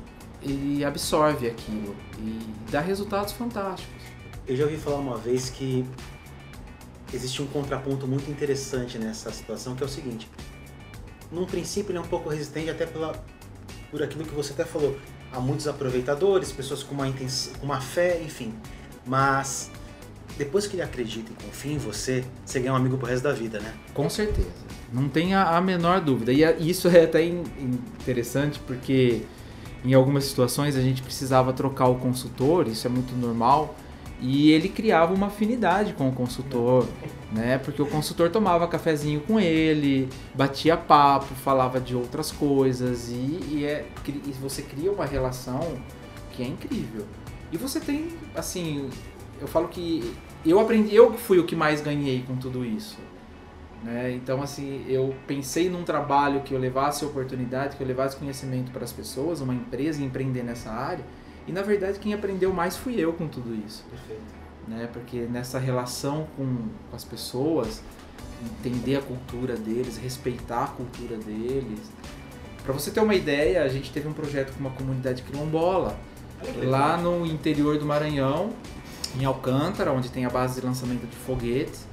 ele 0.43 0.83
absorve 0.83 1.49
aquilo 1.49 1.95
e 2.19 2.39
dá 2.71 2.81
resultados 2.81 3.35
fantásticos. 3.35 4.03
Eu 4.47 4.57
já 4.57 4.65
ouvi 4.65 4.79
falar 4.79 4.99
uma 4.99 5.19
vez 5.19 5.51
que 5.51 5.85
existe 7.13 7.43
um 7.43 7.47
contraponto 7.47 8.07
muito 8.07 8.31
interessante 8.31 8.97
nessa 8.97 9.31
situação, 9.33 9.75
que 9.75 9.83
é 9.83 9.87
o 9.87 9.89
seguinte: 9.89 10.31
num 11.31 11.47
princípio 11.47 11.93
ele 11.93 11.99
é 11.99 12.01
um 12.01 12.07
pouco 12.07 12.29
resistente 12.29 12.71
até 12.71 12.87
pela 12.87 13.15
por 13.91 14.03
aquilo 14.03 14.25
que 14.25 14.35
você 14.35 14.53
até 14.53 14.65
falou, 14.65 14.99
há 15.33 15.41
muitos 15.41 15.69
aproveitadores, 15.69 16.53
pessoas 16.53 16.83
com 16.83 16.95
uma, 16.95 17.09
intenção, 17.09 17.55
com 17.55 17.67
uma 17.67 17.81
fé, 17.81 18.21
enfim. 18.23 18.53
Mas 19.07 19.71
depois 20.37 20.67
que 20.67 20.75
ele 20.75 20.83
acredita 20.83 21.33
e 21.33 21.45
confia 21.45 21.73
em 21.73 21.79
você, 21.79 22.25
você 22.45 22.61
ganha 22.61 22.73
um 22.73 22.77
amigo 22.77 22.99
pro 22.99 23.07
resto 23.07 23.25
da 23.25 23.33
vida, 23.33 23.61
né? 23.61 23.73
Com 23.95 24.11
certeza. 24.11 24.51
Não 24.93 25.09
tem 25.09 25.35
a, 25.35 25.61
menor 25.61 26.01
dúvida. 26.01 26.33
E 26.33 26.45
a, 26.45 26.53
isso 26.53 26.89
é 26.89 27.05
até 27.05 27.25
in, 27.25 27.45
interessante 28.01 28.59
porque 28.61 29.23
em 29.85 29.95
algumas 29.95 30.25
situações 30.25 30.77
a 30.77 30.81
gente 30.81 31.03
precisava 31.03 31.53
trocar 31.53 31.87
o 31.87 31.95
consultor, 31.97 32.67
isso 32.67 32.87
é 32.87 32.91
muito 32.91 33.15
normal, 33.15 33.77
e 34.21 34.51
ele 34.51 34.69
criava 34.69 35.15
uma 35.15 35.29
afinidade 35.29 35.93
com 35.93 36.09
o 36.09 36.13
consultor, 36.13 36.87
né? 37.37 37.59
Porque 37.59 37.81
o 37.81 37.87
consultor 37.87 38.31
tomava 38.31 38.67
cafezinho 38.67 39.21
com 39.21 39.39
ele, 39.39 40.09
batia 40.35 40.77
papo, 40.77 41.35
falava 41.35 41.79
de 41.79 41.95
outras 41.95 42.33
coisas 42.33 43.11
e, 43.11 43.41
e 43.53 43.65
é, 43.65 43.87
e 44.09 44.33
você 44.33 44.63
cria 44.63 44.91
uma 44.91 45.05
relação 45.05 45.61
que 46.33 46.43
é 46.43 46.47
incrível. 46.47 47.05
E 47.53 47.57
você 47.57 47.79
tem, 47.79 48.09
assim, 48.35 48.89
eu 49.41 49.47
falo 49.47 49.69
que 49.69 50.15
eu 50.45 50.59
aprendi, 50.59 50.95
eu 50.95 51.13
fui 51.15 51.39
o 51.39 51.45
que 51.45 51.55
mais 51.55 51.81
ganhei 51.81 52.25
com 52.27 52.37
tudo 52.37 52.65
isso. 52.65 52.99
Né? 53.85 54.13
Então, 54.13 54.43
assim, 54.43 54.85
eu 54.89 55.15
pensei 55.27 55.69
num 55.69 55.85
trabalho 55.85 56.41
que 56.41 56.55
eu 56.55 56.59
levasse 56.59 57.05
oportunidade, 57.05 57.77
que 57.77 57.83
eu 57.83 57.87
levasse 57.87 58.17
conhecimento 58.17 58.73
para 58.73 58.83
as 58.83 58.93
pessoas, 58.93 59.41
uma 59.41 59.55
empresa 59.55 60.03
empreender 60.03 60.43
nessa 60.43 60.71
área. 60.71 61.05
E 61.47 61.53
na 61.53 61.63
verdade, 61.63 61.99
quem 61.99 62.13
aprendeu 62.13 62.53
mais 62.53 62.77
fui 62.77 62.99
eu 62.99 63.13
com 63.13 63.29
tudo 63.29 63.55
isso. 63.55 63.85
Perfeito. 63.89 64.46
Né? 64.67 64.89
Porque 64.93 65.21
nessa 65.21 65.59
relação 65.59 66.27
com, 66.37 66.45
com 66.91 66.97
as 66.97 67.05
pessoas, 67.05 67.83
entender 68.45 68.97
a 68.97 69.03
cultura 69.03 69.57
deles, 69.57 69.97
respeitar 69.97 70.65
a 70.65 70.69
cultura 70.69 71.17
deles. 71.17 71.81
Para 72.63 72.73
você 72.73 72.91
ter 72.91 73.01
uma 73.01 73.15
ideia, 73.15 73.63
a 73.63 73.69
gente 73.69 73.93
teve 73.93 74.09
um 74.09 74.13
projeto 74.13 74.53
com 74.53 74.61
uma 74.61 74.71
comunidade 74.71 75.23
quilombola 75.23 75.97
lá 76.65 76.97
no 76.97 77.25
interior 77.25 77.79
do 77.79 77.87
Maranhão, 77.87 78.51
em 79.19 79.25
Alcântara, 79.25 79.93
onde 79.93 80.11
tem 80.11 80.25
a 80.25 80.31
base 80.31 80.61
de 80.61 80.67
lançamento 80.67 81.07
de 81.07 81.17
foguetes. 81.17 81.87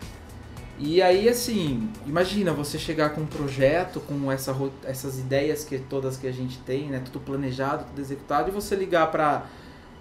E 0.79 1.01
aí, 1.01 1.29
assim, 1.29 1.89
imagina 2.05 2.51
você 2.51 2.79
chegar 2.79 3.11
com 3.11 3.21
um 3.21 3.25
projeto, 3.25 3.99
com 4.01 4.31
essa, 4.31 4.55
essas 4.83 5.19
ideias 5.19 5.63
que 5.63 5.77
todas 5.77 6.17
que 6.17 6.27
a 6.27 6.31
gente 6.31 6.57
tem, 6.59 6.89
né? 6.89 7.01
Tudo 7.05 7.19
planejado, 7.19 7.85
tudo 7.85 8.01
executado, 8.01 8.49
e 8.49 8.51
você 8.51 8.75
ligar 8.75 9.11
para 9.11 9.45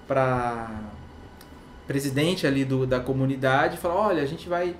para 0.08 0.68
presidente 1.86 2.46
ali 2.46 2.64
do, 2.64 2.86
da 2.86 3.00
comunidade 3.00 3.76
e 3.76 3.78
falar, 3.78 3.96
olha, 3.96 4.22
a 4.22 4.26
gente 4.26 4.48
vai 4.48 4.74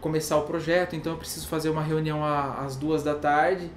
começar 0.00 0.36
o 0.36 0.42
projeto, 0.42 0.94
então 0.94 1.12
eu 1.12 1.18
preciso 1.18 1.48
fazer 1.48 1.68
uma 1.70 1.82
reunião 1.82 2.24
às 2.24 2.76
duas 2.76 3.02
da 3.02 3.14
tarde 3.14 3.70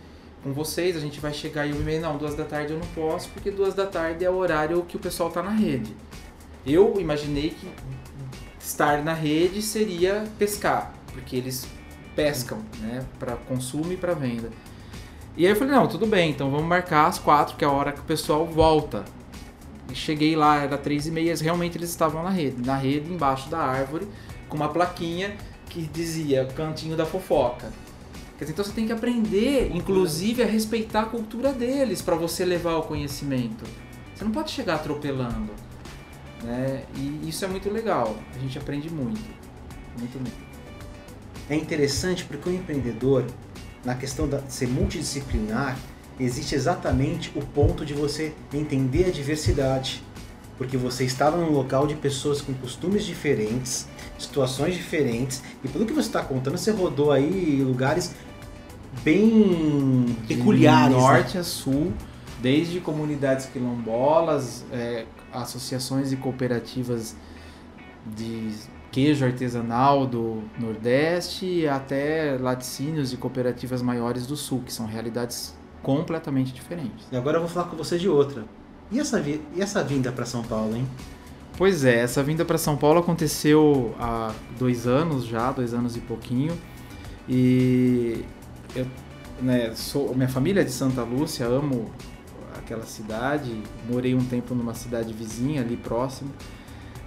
com 0.44 0.54
vocês, 0.54 0.96
a 0.96 1.00
gente 1.00 1.20
vai 1.20 1.34
chegar 1.34 1.64
aí 1.64 1.72
uma 1.72 1.82
e 1.82 1.84
meia, 1.84 2.00
não, 2.00 2.18
duas 2.18 2.36
da 2.36 2.46
tarde 2.46 2.74
eu 2.74 2.80
não 2.80 2.88
posso, 2.88 3.30
porque 3.30 3.52
duas 3.52 3.74
da 3.74 3.86
tarde 3.86 4.24
é 4.24 4.30
o 4.30 4.36
horário 4.36 4.82
que 4.84 4.96
o 4.96 5.00
pessoal 5.00 5.30
tá 5.30 5.44
na 5.44 5.52
rede. 5.52 5.94
Eu 6.66 7.00
imaginei 7.00 7.50
que 7.50 7.68
estar 8.60 9.04
na 9.04 9.14
rede 9.14 9.62
seria 9.62 10.26
pescar, 10.38 10.94
porque 11.12 11.36
eles 11.36 11.68
pescam, 12.16 12.60
né, 12.80 13.06
para 13.18 13.36
consumo 13.36 13.92
e 13.92 13.98
para 13.98 14.14
venda. 14.14 14.50
E 15.36 15.46
aí 15.46 15.52
eu 15.52 15.56
falei, 15.56 15.74
não, 15.74 15.88
tudo 15.88 16.06
bem, 16.06 16.32
então 16.32 16.50
vamos 16.52 16.68
marcar 16.68 17.08
às 17.08 17.18
quatro, 17.18 17.56
que 17.56 17.64
é 17.64 17.68
a 17.68 17.72
hora 17.72 17.92
que 17.92 18.00
o 18.00 18.04
pessoal 18.04 18.46
volta. 18.46 19.06
E 19.90 19.96
cheguei 19.96 20.36
lá, 20.36 20.58
era 20.58 20.78
três 20.78 21.08
e 21.08 21.12
meia, 21.12 21.36
realmente 21.36 21.78
eles 21.78 21.90
estavam 21.90 22.24
na 22.24 22.30
rede, 22.30 22.62
na 22.66 22.76
rede 22.76 23.12
embaixo 23.12 23.50
da 23.50 23.60
árvore, 23.60 24.08
com 24.48 24.56
uma 24.56 24.70
plaquinha 24.70 25.36
que 25.68 25.82
dizia 25.82 26.46
cantinho 26.46 26.96
da 26.96 27.06
fofoca. 27.06 27.72
Quer 28.38 28.46
dizer, 28.46 28.54
então 28.54 28.64
você 28.66 28.72
tem 28.72 28.86
que 28.86 28.94
aprender, 28.94 29.70
inclusive, 29.74 30.42
a 30.42 30.46
respeitar 30.46 31.02
a 31.02 31.06
cultura 31.06 31.52
deles 31.52 32.02
para 32.02 32.16
você 32.16 32.46
levar 32.46 32.78
o 32.78 32.84
conhecimento. 32.84 33.66
Você 34.16 34.24
não 34.24 34.32
pode 34.32 34.52
chegar 34.52 34.76
atropelando. 34.76 35.52
Né? 36.44 36.84
E 36.96 37.28
isso 37.28 37.44
é 37.44 37.48
muito 37.48 37.70
legal. 37.70 38.16
A 38.36 38.40
gente 38.40 38.58
aprende 38.58 38.90
muito. 38.90 39.22
Muito 39.98 40.18
mesmo. 40.20 40.50
É 41.50 41.56
interessante 41.56 42.24
porque 42.26 42.50
o 42.50 42.54
empreendedor, 42.54 43.26
na 43.84 43.96
questão 43.96 44.28
de 44.28 44.40
ser 44.48 44.68
multidisciplinar, 44.68 45.78
existe 46.20 46.56
exatamente 46.56 47.32
o 47.36 47.42
ponto 47.42 47.86
de 47.86 47.94
você 47.94 48.34
entender 48.54 49.06
a 49.06 49.12
diversidade. 49.12 50.04
Porque 50.58 50.76
você 50.76 51.06
estava 51.06 51.38
num 51.38 51.52
local 51.52 51.88
de 51.88 51.96
pessoas 51.96 52.42
com 52.42 52.54
costumes 52.54 53.06
diferentes, 53.06 53.88
situações 54.18 54.76
diferentes, 54.76 55.42
e 55.64 55.70
pelo 55.70 55.86
que 55.86 55.94
você 55.94 56.10
está 56.10 56.22
contando, 56.22 56.58
você 56.58 56.72
rodou 56.72 57.14
aí 57.14 57.64
lugares 57.64 58.14
bem 59.04 60.18
peculiares. 60.28 60.90
De 60.90 60.96
né? 60.96 61.02
norte 61.02 61.36
né? 61.36 61.40
a 61.42 61.44
sul, 61.44 61.94
desde 62.42 62.82
comunidades 62.82 63.46
quilombolas, 63.46 64.66
é, 64.72 65.06
associações 65.32 66.12
e 66.12 66.18
cooperativas 66.18 67.16
de 68.06 68.52
queijo 68.92 69.24
artesanal 69.24 70.06
do 70.06 70.44
Nordeste 70.60 71.68
até 71.68 72.38
laticínios 72.40 73.14
e 73.14 73.18
cooperativas 73.18 73.82
maiores 73.82 74.26
do 74.26 74.36
Sul, 74.36 74.62
que 74.66 74.74
são 74.74 74.86
realidades 74.86 75.54
completamente 75.82 76.54
diferentes. 76.54 77.08
E 77.12 77.18
agora 77.18 77.38
eu 77.38 77.42
vou 77.42 77.50
falar 77.50 77.68
com 77.68 77.78
você 77.78 77.98
de 77.98 78.10
outra. 78.10 78.46
E 78.92 79.00
essa, 79.00 79.22
vi 79.22 79.42
e 79.56 79.62
essa 79.62 79.84
vinda 79.84 80.12
para 80.12 80.26
São 80.26 80.44
Paulo, 80.44 80.76
hein? 80.76 80.88
Pois 81.58 81.84
é, 81.84 82.00
essa 82.00 82.24
vinda 82.24 82.46
para 82.46 82.58
São 82.58 82.78
Paulo 82.78 83.00
aconteceu 83.00 83.94
há 84.00 84.34
dois 84.58 84.88
anos 84.88 85.26
já, 85.26 85.52
dois 85.52 85.74
anos 85.74 85.98
e 85.98 86.00
pouquinho. 86.00 86.58
E 87.28 88.24
eu, 88.76 88.88
né, 89.42 89.74
sou, 89.76 90.16
minha 90.16 90.30
família 90.30 90.62
é 90.62 90.64
de 90.64 90.72
Santa 90.72 91.04
Lúcia, 91.04 91.46
amo 91.46 91.92
aquela 92.58 92.86
cidade, 92.86 93.62
morei 93.90 94.16
um 94.16 94.24
tempo 94.24 94.56
numa 94.56 94.74
cidade 94.74 95.14
vizinha 95.14 95.62
ali 95.62 95.76
próximo, 95.76 96.32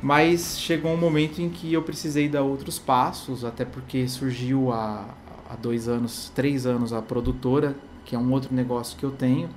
mas 0.02 0.58
chegou 0.58 0.92
um 0.92 0.96
momento 0.96 1.40
em 1.40 1.48
que 1.48 1.72
eu 1.72 1.82
precisei 1.82 2.28
dar 2.28 2.42
outros 2.42 2.78
passos, 2.78 3.44
até 3.44 3.64
porque 3.64 4.06
surgiu 4.08 4.72
há, 4.72 5.06
há 5.48 5.56
dois 5.56 5.88
anos, 5.88 6.30
três 6.34 6.66
anos 6.66 6.92
a 6.92 7.00
produtora, 7.00 7.76
que 8.04 8.14
é 8.14 8.18
um 8.18 8.30
outro 8.32 8.54
negócio 8.54 8.96
que 8.96 9.04
eu 9.04 9.10
tenho, 9.10 9.48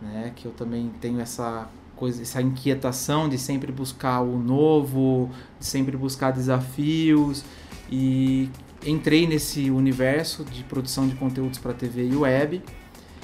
né, 0.00 0.32
que 0.36 0.46
eu 0.46 0.52
também 0.52 0.90
tenho 1.00 1.20
essa 1.20 1.68
coisa, 1.96 2.22
essa 2.22 2.40
inquietação 2.42 3.28
de 3.28 3.38
sempre 3.38 3.72
buscar 3.72 4.20
o 4.20 4.38
novo, 4.38 5.30
de 5.58 5.66
sempre 5.66 5.96
buscar 5.96 6.30
desafios 6.30 7.44
e 7.90 8.50
entrei 8.84 9.26
nesse 9.26 9.70
universo 9.70 10.44
de 10.44 10.62
produção 10.64 11.08
de 11.08 11.14
conteúdos 11.16 11.58
para 11.58 11.72
TV 11.72 12.08
e 12.08 12.16
web. 12.16 12.62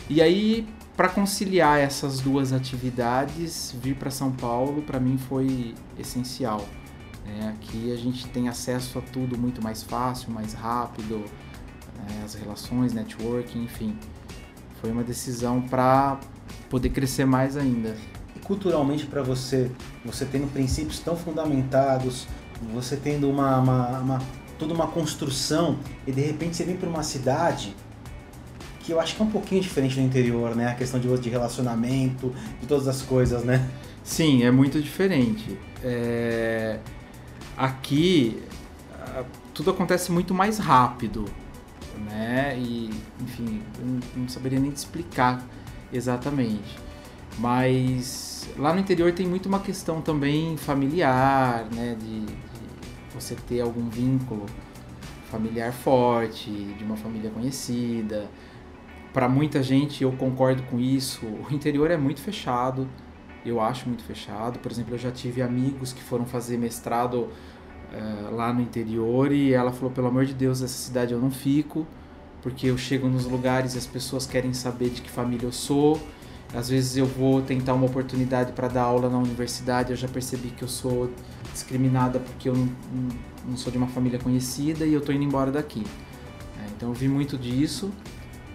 E 0.09 0.21
aí, 0.21 0.67
para 0.97 1.09
conciliar 1.09 1.79
essas 1.79 2.21
duas 2.21 2.53
atividades, 2.53 3.75
vir 3.81 3.95
para 3.97 4.11
São 4.11 4.33
Paulo 4.33 4.83
para 4.83 4.99
mim 4.99 5.19
foi 5.19 5.75
essencial. 5.99 6.67
Né? 7.25 7.55
Aqui 7.55 7.93
a 7.93 7.97
gente 7.97 8.27
tem 8.29 8.49
acesso 8.49 8.99
a 8.99 9.03
tudo 9.03 9.39
muito 9.39 9.63
mais 9.63 9.83
fácil, 9.83 10.33
mais 10.33 10.53
rápido, 10.55 11.19
né? 11.97 12.23
as 12.25 12.35
relações, 12.35 12.93
networking, 12.93 13.65
enfim. 13.65 13.97
Foi 14.83 14.91
uma 14.91 15.03
decisão 15.03 15.63
para 15.63 16.21
poder 16.69 16.91
crescer 16.91 17.25
mais 17.25 17.57
ainda. 17.57 17.97
E 18.37 18.41
culturalmente 18.41 19.07
para 19.07 19.23
você, 19.23 19.71
você 20.05 20.27
tendo 20.27 20.53
princípios 20.53 20.99
tão 20.99 21.17
fundamentados, 21.17 22.27
você 22.75 22.97
tendo 22.97 23.31
uma, 23.31 23.59
uma, 23.59 23.99
uma 24.01 24.23
toda 24.59 24.75
uma 24.75 24.89
construção 24.89 25.79
e 26.07 26.13
de 26.13 26.21
repente 26.21 26.57
você 26.57 26.65
vem 26.65 26.77
para 26.77 26.89
uma 26.89 27.03
cidade 27.03 27.75
que 28.81 28.93
eu 28.93 29.01
acho 29.01 29.15
que 29.15 29.23
é 29.23 29.25
um 29.25 29.31
pouquinho 29.31 29.61
diferente 29.61 29.95
do 29.95 30.01
interior, 30.01 30.57
né? 30.57 30.67
A 30.67 30.75
questão 30.75 30.99
de, 30.99 31.17
de 31.19 31.31
relacionamento, 31.31 32.35
de 32.61 32.67
todas 32.67 32.89
as 32.89 33.01
coisas, 33.01 33.45
né? 33.45 33.65
Sim, 34.03 34.43
é 34.43 34.51
muito 34.51 34.83
diferente. 34.83 35.57
É... 35.83 36.81
Aqui 37.57 38.43
tudo 39.53 39.71
acontece 39.71 40.11
muito 40.11 40.35
mais 40.35 40.59
rápido, 40.59 41.27
né? 42.03 42.57
E, 42.59 42.91
enfim, 43.21 43.63
eu 43.79 44.01
não 44.17 44.29
saberia 44.29 44.61
nem 44.61 44.71
te 44.71 44.77
explicar 44.77 45.45
exatamente. 45.93 46.79
Mas 47.39 48.49
lá 48.59 48.73
no 48.75 48.81
interior 48.81 49.13
tem 49.13 49.27
muito 49.27 49.47
uma 49.47 49.61
questão 49.61 50.01
também 50.01 50.57
familiar, 50.57 51.67
né? 51.73 51.97
De, 51.99 52.27
você 53.15 53.35
ter 53.35 53.61
algum 53.61 53.89
vínculo 53.89 54.47
familiar 55.31 55.73
forte, 55.73 56.51
de 56.51 56.85
uma 56.85 56.97
família 56.97 57.31
conhecida. 57.31 58.29
Para 59.13 59.29
muita 59.29 59.63
gente, 59.63 60.03
eu 60.03 60.13
concordo 60.13 60.63
com 60.65 60.79
isso. 60.79 61.27
O 61.27 61.53
interior 61.53 61.91
é 61.91 61.97
muito 61.97 62.21
fechado, 62.21 62.89
eu 63.45 63.61
acho 63.61 63.89
muito 63.89 64.03
fechado. 64.05 64.59
Por 64.59 64.71
exemplo, 64.71 64.95
eu 64.95 64.99
já 64.99 65.11
tive 65.11 65.43
amigos 65.43 65.93
que 65.93 66.03
foram 66.03 66.25
fazer 66.25 66.57
mestrado 66.57 67.29
uh, 67.93 68.35
lá 68.35 68.53
no 68.53 68.61
interior 68.61 69.33
e 69.33 69.53
ela 69.53 69.73
falou: 69.73 69.91
pelo 69.91 70.09
amor 70.09 70.25
de 70.25 70.35
Deus, 70.35 70.63
essa 70.63 70.77
cidade 70.77 71.13
eu 71.13 71.21
não 71.21 71.31
fico, 71.31 71.87
porque 72.43 72.67
eu 72.67 72.79
chego 72.79 73.09
nos 73.09 73.25
lugares 73.25 73.75
e 73.75 73.79
as 73.79 73.87
pessoas 73.87 74.27
querem 74.27 74.53
saber 74.53 74.91
de 74.91 75.03
que 75.03 75.11
família 75.11 75.47
eu 75.47 75.53
sou. 75.53 76.01
Às 76.55 76.69
vezes 76.69 76.97
eu 76.99 77.07
vou 77.07 77.41
tentar 77.41 77.73
uma 77.73 77.87
oportunidade 77.87 78.53
para 78.53 78.69
dar 78.69 78.83
aula 78.83 79.09
na 79.09 79.17
universidade, 79.17 79.91
eu 79.91 79.97
já 79.97 80.07
percebi 80.07 80.49
que 80.49 80.63
eu 80.63 80.69
sou 80.69 81.11
discriminada 81.51 82.19
porque 82.19 82.49
eu 82.49 82.55
não, 82.55 82.69
não 83.49 83.57
sou 83.57 83.73
de 83.73 83.79
uma 83.79 83.87
família 83.87 84.19
conhecida 84.19 84.85
e 84.85 84.93
eu 84.93 85.01
tô 85.01 85.13
indo 85.13 85.25
embora 85.25 85.51
daqui. 85.51 85.83
É, 86.59 86.67
então 86.77 86.91
eu 86.91 86.95
vi 86.95 87.09
muito 87.09 87.39
disso, 87.39 87.91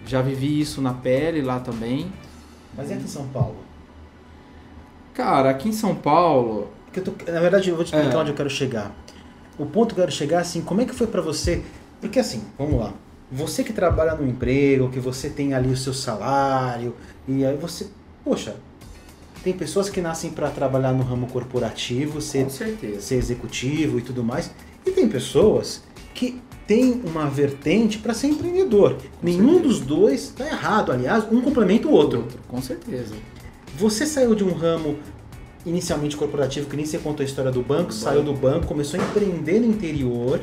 já 0.06 0.22
vivi 0.22 0.60
isso 0.60 0.80
na 0.80 0.94
pele 0.94 1.42
lá 1.42 1.58
também. 1.58 2.12
Mas 2.76 2.90
e 2.90 2.92
aqui 2.92 3.04
em 3.04 3.08
São 3.08 3.26
Paulo? 3.28 3.56
Cara, 5.12 5.50
aqui 5.50 5.68
em 5.68 5.72
São 5.72 5.96
Paulo. 5.96 6.70
Tô, 7.04 7.12
na 7.30 7.40
verdade, 7.40 7.68
eu 7.68 7.74
vou 7.74 7.84
te 7.84 7.92
explicar 7.92 8.18
é. 8.18 8.20
onde 8.20 8.30
eu 8.30 8.36
quero 8.36 8.48
chegar. 8.48 8.92
O 9.58 9.66
ponto 9.66 9.94
que 9.94 10.00
eu 10.00 10.04
quero 10.04 10.16
chegar 10.16 10.40
assim, 10.40 10.60
como 10.60 10.80
é 10.80 10.84
que 10.84 10.94
foi 10.94 11.06
para 11.06 11.20
você? 11.20 11.62
Porque 12.00 12.18
assim, 12.18 12.42
vamos 12.56 12.80
lá. 12.80 12.92
Você 13.30 13.62
que 13.62 13.72
trabalha 13.72 14.14
no 14.14 14.26
emprego, 14.26 14.88
que 14.88 15.00
você 15.00 15.28
tem 15.28 15.52
ali 15.52 15.70
o 15.70 15.76
seu 15.76 15.92
salário, 15.92 16.94
e 17.26 17.44
aí 17.44 17.56
você, 17.56 17.86
poxa, 18.24 18.56
tem 19.42 19.52
pessoas 19.52 19.90
que 19.90 20.00
nascem 20.00 20.30
para 20.30 20.48
trabalhar 20.50 20.92
no 20.92 21.02
ramo 21.02 21.26
corporativo, 21.26 22.20
ser, 22.20 22.48
ser 22.50 23.14
executivo 23.14 23.98
e 23.98 24.02
tudo 24.02 24.24
mais, 24.24 24.50
e 24.86 24.90
tem 24.90 25.08
pessoas 25.08 25.82
que 26.14 26.40
tem 26.66 27.02
uma 27.04 27.28
vertente 27.28 27.98
para 27.98 28.12
ser 28.14 28.28
empreendedor. 28.28 28.94
Com 28.94 29.00
Nenhum 29.22 29.54
certeza. 29.54 29.62
dos 29.62 29.80
dois 29.80 30.22
está 30.24 30.46
errado, 30.46 30.92
aliás, 30.92 31.24
um 31.30 31.40
complementa 31.40 31.88
o 31.88 31.92
outro. 31.92 32.20
outro. 32.20 32.38
Com 32.48 32.60
certeza. 32.60 33.14
Você 33.76 34.04
saiu 34.06 34.34
de 34.34 34.44
um 34.44 34.52
ramo 34.52 34.98
inicialmente 35.68 36.16
corporativo, 36.16 36.68
que 36.68 36.76
nem 36.76 36.86
você 36.86 36.98
contou 36.98 37.22
a 37.22 37.26
história 37.26 37.50
do 37.50 37.62
banco, 37.62 37.92
saiu 37.92 38.22
do 38.22 38.32
banco, 38.32 38.66
começou 38.66 38.98
a 38.98 39.02
empreender 39.02 39.60
no 39.60 39.66
interior 39.66 40.40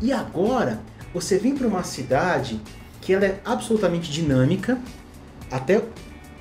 e 0.00 0.12
agora 0.12 0.80
você 1.14 1.38
vem 1.38 1.56
para 1.56 1.66
uma 1.66 1.82
cidade 1.82 2.60
que 3.00 3.12
ela 3.12 3.24
é 3.24 3.40
absolutamente 3.44 4.10
dinâmica, 4.10 4.78
até 5.50 5.82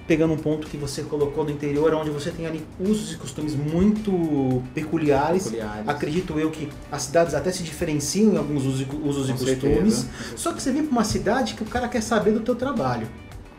pegando 0.08 0.34
um 0.34 0.38
ponto 0.38 0.68
que 0.68 0.78
você 0.78 1.02
colocou 1.02 1.44
no 1.44 1.50
interior, 1.50 1.94
onde 1.94 2.10
você 2.10 2.30
tem 2.30 2.46
ali 2.46 2.64
usos 2.80 3.14
e 3.14 3.18
costumes 3.18 3.56
muito 3.56 4.62
peculiares. 4.74 5.46
peculiares. 5.46 5.88
Acredito 5.88 6.40
eu 6.40 6.52
que 6.52 6.70
as 6.92 7.04
cidades 7.04 7.34
até 7.34 7.52
se 7.52 7.64
diferenciam 7.64 8.34
em 8.34 8.38
alguns 8.38 8.66
usos, 8.66 8.86
usos 9.04 9.30
e 9.30 9.34
costumes. 9.34 9.96
Certeza. 9.96 10.08
Só 10.36 10.54
que 10.54 10.62
você 10.62 10.72
vem 10.72 10.84
para 10.84 10.92
uma 10.92 11.04
cidade 11.04 11.56
que 11.56 11.64
o 11.64 11.66
cara 11.66 11.88
quer 11.88 12.02
saber 12.02 12.32
do 12.32 12.42
teu 12.42 12.56
trabalho. 12.56 13.08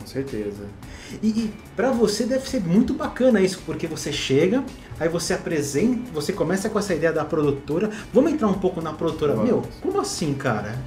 Com 0.06 0.12
certeza. 0.12 0.64
E, 1.20 1.26
e 1.26 1.54
para 1.74 1.90
você 1.90 2.24
deve 2.24 2.48
ser 2.48 2.60
muito 2.60 2.94
bacana 2.94 3.40
isso, 3.40 3.60
porque 3.66 3.88
você 3.88 4.12
chega, 4.12 4.64
aí 5.00 5.08
você 5.08 5.34
apresenta, 5.34 6.12
você 6.12 6.32
começa 6.32 6.70
com 6.70 6.78
essa 6.78 6.94
ideia 6.94 7.12
da 7.12 7.24
produtora. 7.24 7.90
Vamos 8.14 8.32
entrar 8.32 8.46
um 8.46 8.54
pouco 8.54 8.80
na 8.80 8.92
produtora. 8.92 9.34
Vamos. 9.34 9.50
Meu, 9.50 9.64
como 9.82 10.00
assim, 10.00 10.32
cara? 10.34 10.78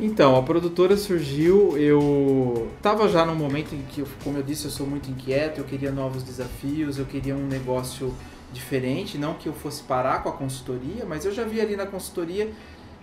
Então, 0.00 0.36
a 0.36 0.42
produtora 0.42 0.96
surgiu, 0.96 1.78
eu 1.78 2.68
tava 2.82 3.08
já 3.08 3.24
num 3.24 3.34
momento 3.36 3.74
em 3.74 3.82
que, 3.82 4.04
como 4.24 4.38
eu 4.38 4.42
disse, 4.42 4.64
eu 4.64 4.70
sou 4.72 4.86
muito 4.86 5.08
inquieto, 5.08 5.58
eu 5.58 5.64
queria 5.64 5.92
novos 5.92 6.24
desafios, 6.24 6.98
eu 6.98 7.04
queria 7.04 7.36
um 7.36 7.46
negócio 7.46 8.12
diferente, 8.52 9.18
não 9.18 9.34
que 9.34 9.48
eu 9.48 9.52
fosse 9.52 9.82
parar 9.82 10.22
com 10.22 10.28
a 10.28 10.32
consultoria, 10.32 11.04
mas 11.04 11.24
eu 11.24 11.32
já 11.32 11.44
vi 11.44 11.60
ali 11.60 11.76
na 11.76 11.86
consultoria 11.86 12.50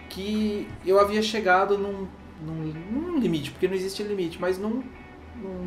que 0.09 0.67
eu 0.85 0.99
havia 0.99 1.21
chegado 1.21 1.77
num, 1.77 2.07
num, 2.45 2.73
num 2.91 3.19
limite, 3.19 3.51
porque 3.51 3.67
não 3.67 3.75
existe 3.75 4.01
limite, 4.03 4.39
mas 4.39 4.57
num 4.57 4.81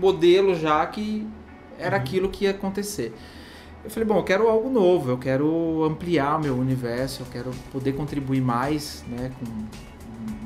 modelo 0.00 0.54
já 0.54 0.86
que 0.86 1.26
era 1.78 1.96
uhum. 1.96 2.02
aquilo 2.02 2.28
que 2.28 2.44
ia 2.44 2.50
acontecer. 2.50 3.14
Eu 3.84 3.90
falei, 3.90 4.08
bom, 4.08 4.18
eu 4.18 4.24
quero 4.24 4.48
algo 4.48 4.68
novo, 4.68 5.10
eu 5.10 5.18
quero 5.18 5.84
ampliar 5.84 6.40
meu 6.40 6.56
universo, 6.56 7.22
eu 7.22 7.26
quero 7.30 7.50
poder 7.72 7.92
contribuir 7.92 8.40
mais 8.40 9.04
né, 9.08 9.30
com 9.38 9.46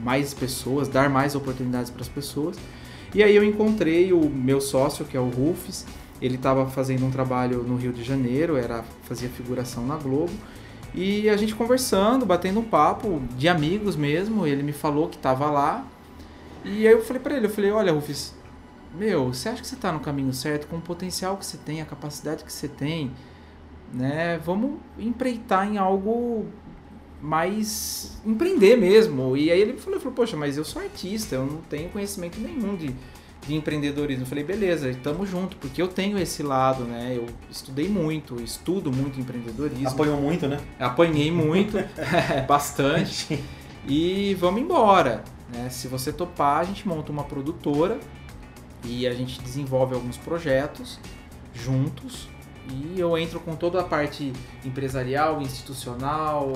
mais 0.05 0.35
pessoas, 0.35 0.89
dar 0.89 1.09
mais 1.09 1.35
oportunidades 1.35 1.91
para 1.91 2.03
as 2.03 2.09
pessoas. 2.09 2.57
E 3.15 3.23
aí 3.23 3.35
eu 3.35 3.45
encontrei 3.45 4.13
o 4.13 4.29
meu 4.29 4.61
sócio, 4.61 5.05
que 5.05 5.17
é 5.17 5.21
o 5.21 5.29
Rufus, 5.29 5.85
ele 6.21 6.37
estava 6.37 6.67
fazendo 6.67 7.05
um 7.05 7.11
trabalho 7.11 7.63
no 7.63 7.77
Rio 7.77 7.93
de 7.93 8.03
Janeiro, 8.03 8.57
era 8.57 8.85
fazia 9.03 9.29
figuração 9.29 9.85
na 9.87 9.97
Globo. 9.97 10.33
E 10.95 11.29
a 11.29 11.37
gente 11.37 11.55
conversando, 11.55 12.27
batendo 12.27 12.61
um 12.61 12.65
papo 12.65 13.21
de 13.37 13.49
amigos 13.49 13.97
mesmo, 13.97 14.47
ele 14.47 14.63
me 14.63 14.73
falou 14.73 15.09
que 15.09 15.17
estava 15.17 15.51
lá. 15.51 15.85
E 16.65 16.87
aí 16.87 16.93
eu 16.93 17.03
falei 17.03 17.21
para 17.21 17.37
ele, 17.37 17.47
eu 17.47 17.51
falei, 17.51 17.71
olha, 17.71 17.93
Rufus, 17.93 18.35
meu, 18.95 19.33
você 19.33 19.49
acha 19.49 19.63
que 19.63 19.67
você 19.67 19.75
está 19.75 19.91
no 19.91 20.01
caminho 20.01 20.33
certo 20.33 20.67
com 20.67 20.77
o 20.77 20.81
potencial 20.81 21.37
que 21.37 21.47
você 21.47 21.57
tem, 21.57 21.81
a 21.81 21.85
capacidade 21.85 22.45
que 22.45 22.53
você 22.53 22.69
tem, 22.69 23.11
né? 23.93 24.39
Vamos 24.45 24.79
empreitar 24.99 25.67
em 25.67 25.79
algo 25.79 26.47
mais 27.21 28.21
empreender 28.27 28.77
mesmo. 28.77 29.37
E 29.37 29.51
aí 29.51 29.61
ele 29.61 29.79
falou, 29.79 30.01
falou, 30.01 30.15
poxa, 30.15 30.37
mas 30.37 30.57
eu 30.57 30.65
sou 30.65 30.83
artista, 30.83 31.37
eu 31.37 31.47
não 31.47 31.59
tenho 31.59 31.89
conhecimento 31.91 32.39
nenhum 32.41 32.75
de, 32.75 32.95
de 33.47 33.55
empreendedorismo. 33.55 34.25
Eu 34.25 34.27
falei, 34.27 34.45
beleza, 34.45 34.91
estamos 34.91 35.31
junto, 35.31 35.57
porque 35.57 35.81
eu 35.81 35.89
tenho 35.89 36.19
esse 36.19 36.43
lado, 36.43 36.85
né? 36.85 37.13
Eu 37.17 37.27
estudei 37.51 37.89
muito, 37.89 38.41
estudo 38.43 38.91
muito 38.93 39.21
empreendedorismo. 39.21 39.89
Apanhou 39.89 40.21
muito, 40.21 40.49
né? 40.49 40.61
Apanhei 40.79 41.31
muito, 41.31 41.79
bastante. 42.49 43.43
E 43.87 44.35
vamos 44.35 44.61
embora. 44.61 45.23
Né? 45.53 45.69
Se 45.71 45.87
você 45.87 46.13
topar, 46.13 46.61
a 46.61 46.65
gente 46.65 46.89
monta 46.89 47.13
uma 47.13 47.25
produtora 47.25 47.99
e 48.85 49.07
a 49.07 49.15
gente 49.15 49.41
desenvolve 49.41 49.95
alguns 49.95 50.17
projetos 50.17 50.99
juntos 51.55 52.29
e 52.69 52.99
eu 52.99 53.19
entro 53.19 53.41
com 53.41 53.57
toda 53.57 53.81
a 53.81 53.85
parte 53.85 54.33
empresarial, 54.65 55.43
institucional, 55.43 56.53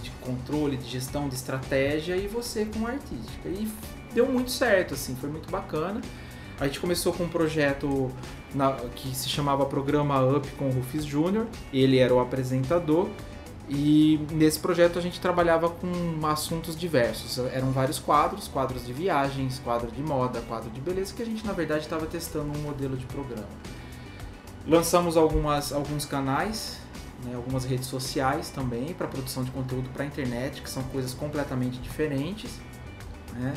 de 0.00 0.10
controle, 0.20 0.76
de 0.76 0.88
gestão, 0.88 1.28
de 1.28 1.34
estratégia 1.34 2.16
e 2.16 2.28
você 2.28 2.64
com 2.66 2.86
a 2.86 2.90
artística. 2.90 3.48
E 3.48 3.68
deu 4.14 4.26
muito 4.26 4.50
certo, 4.50 4.94
assim, 4.94 5.16
foi 5.16 5.28
muito 5.28 5.50
bacana. 5.50 6.00
A 6.58 6.66
gente 6.66 6.78
começou 6.78 7.12
com 7.12 7.24
um 7.24 7.28
projeto 7.28 8.12
na, 8.54 8.72
que 8.94 9.14
se 9.14 9.28
chamava 9.28 9.64
Programa 9.66 10.20
Up 10.36 10.48
com 10.52 10.68
o 10.68 10.72
Rufus 10.72 11.04
Júnior, 11.04 11.46
ele 11.72 11.98
era 11.98 12.14
o 12.14 12.20
apresentador. 12.20 13.08
E 13.72 14.18
nesse 14.32 14.58
projeto 14.58 14.98
a 14.98 15.02
gente 15.02 15.20
trabalhava 15.20 15.70
com 15.70 16.26
assuntos 16.26 16.76
diversos. 16.76 17.38
Eram 17.38 17.70
vários 17.70 18.00
quadros, 18.00 18.48
quadros 18.48 18.84
de 18.84 18.92
viagens, 18.92 19.60
quadro 19.60 19.92
de 19.92 20.02
moda, 20.02 20.40
quadro 20.40 20.68
de 20.70 20.80
beleza, 20.80 21.14
que 21.14 21.22
a 21.22 21.24
gente 21.24 21.46
na 21.46 21.52
verdade 21.52 21.84
estava 21.84 22.04
testando 22.04 22.50
um 22.58 22.62
modelo 22.62 22.96
de 22.96 23.06
programa. 23.06 23.46
Lançamos 24.66 25.16
algumas, 25.16 25.72
alguns 25.72 26.04
canais, 26.04 26.80
né, 27.24 27.36
algumas 27.36 27.64
redes 27.64 27.86
sociais 27.86 28.50
também 28.50 28.92
para 28.92 29.06
produção 29.06 29.44
de 29.44 29.52
conteúdo 29.52 29.88
para 29.90 30.02
a 30.02 30.06
internet, 30.06 30.62
que 30.62 30.68
são 30.68 30.82
coisas 30.84 31.14
completamente 31.14 31.78
diferentes. 31.78 32.50
Né? 33.34 33.54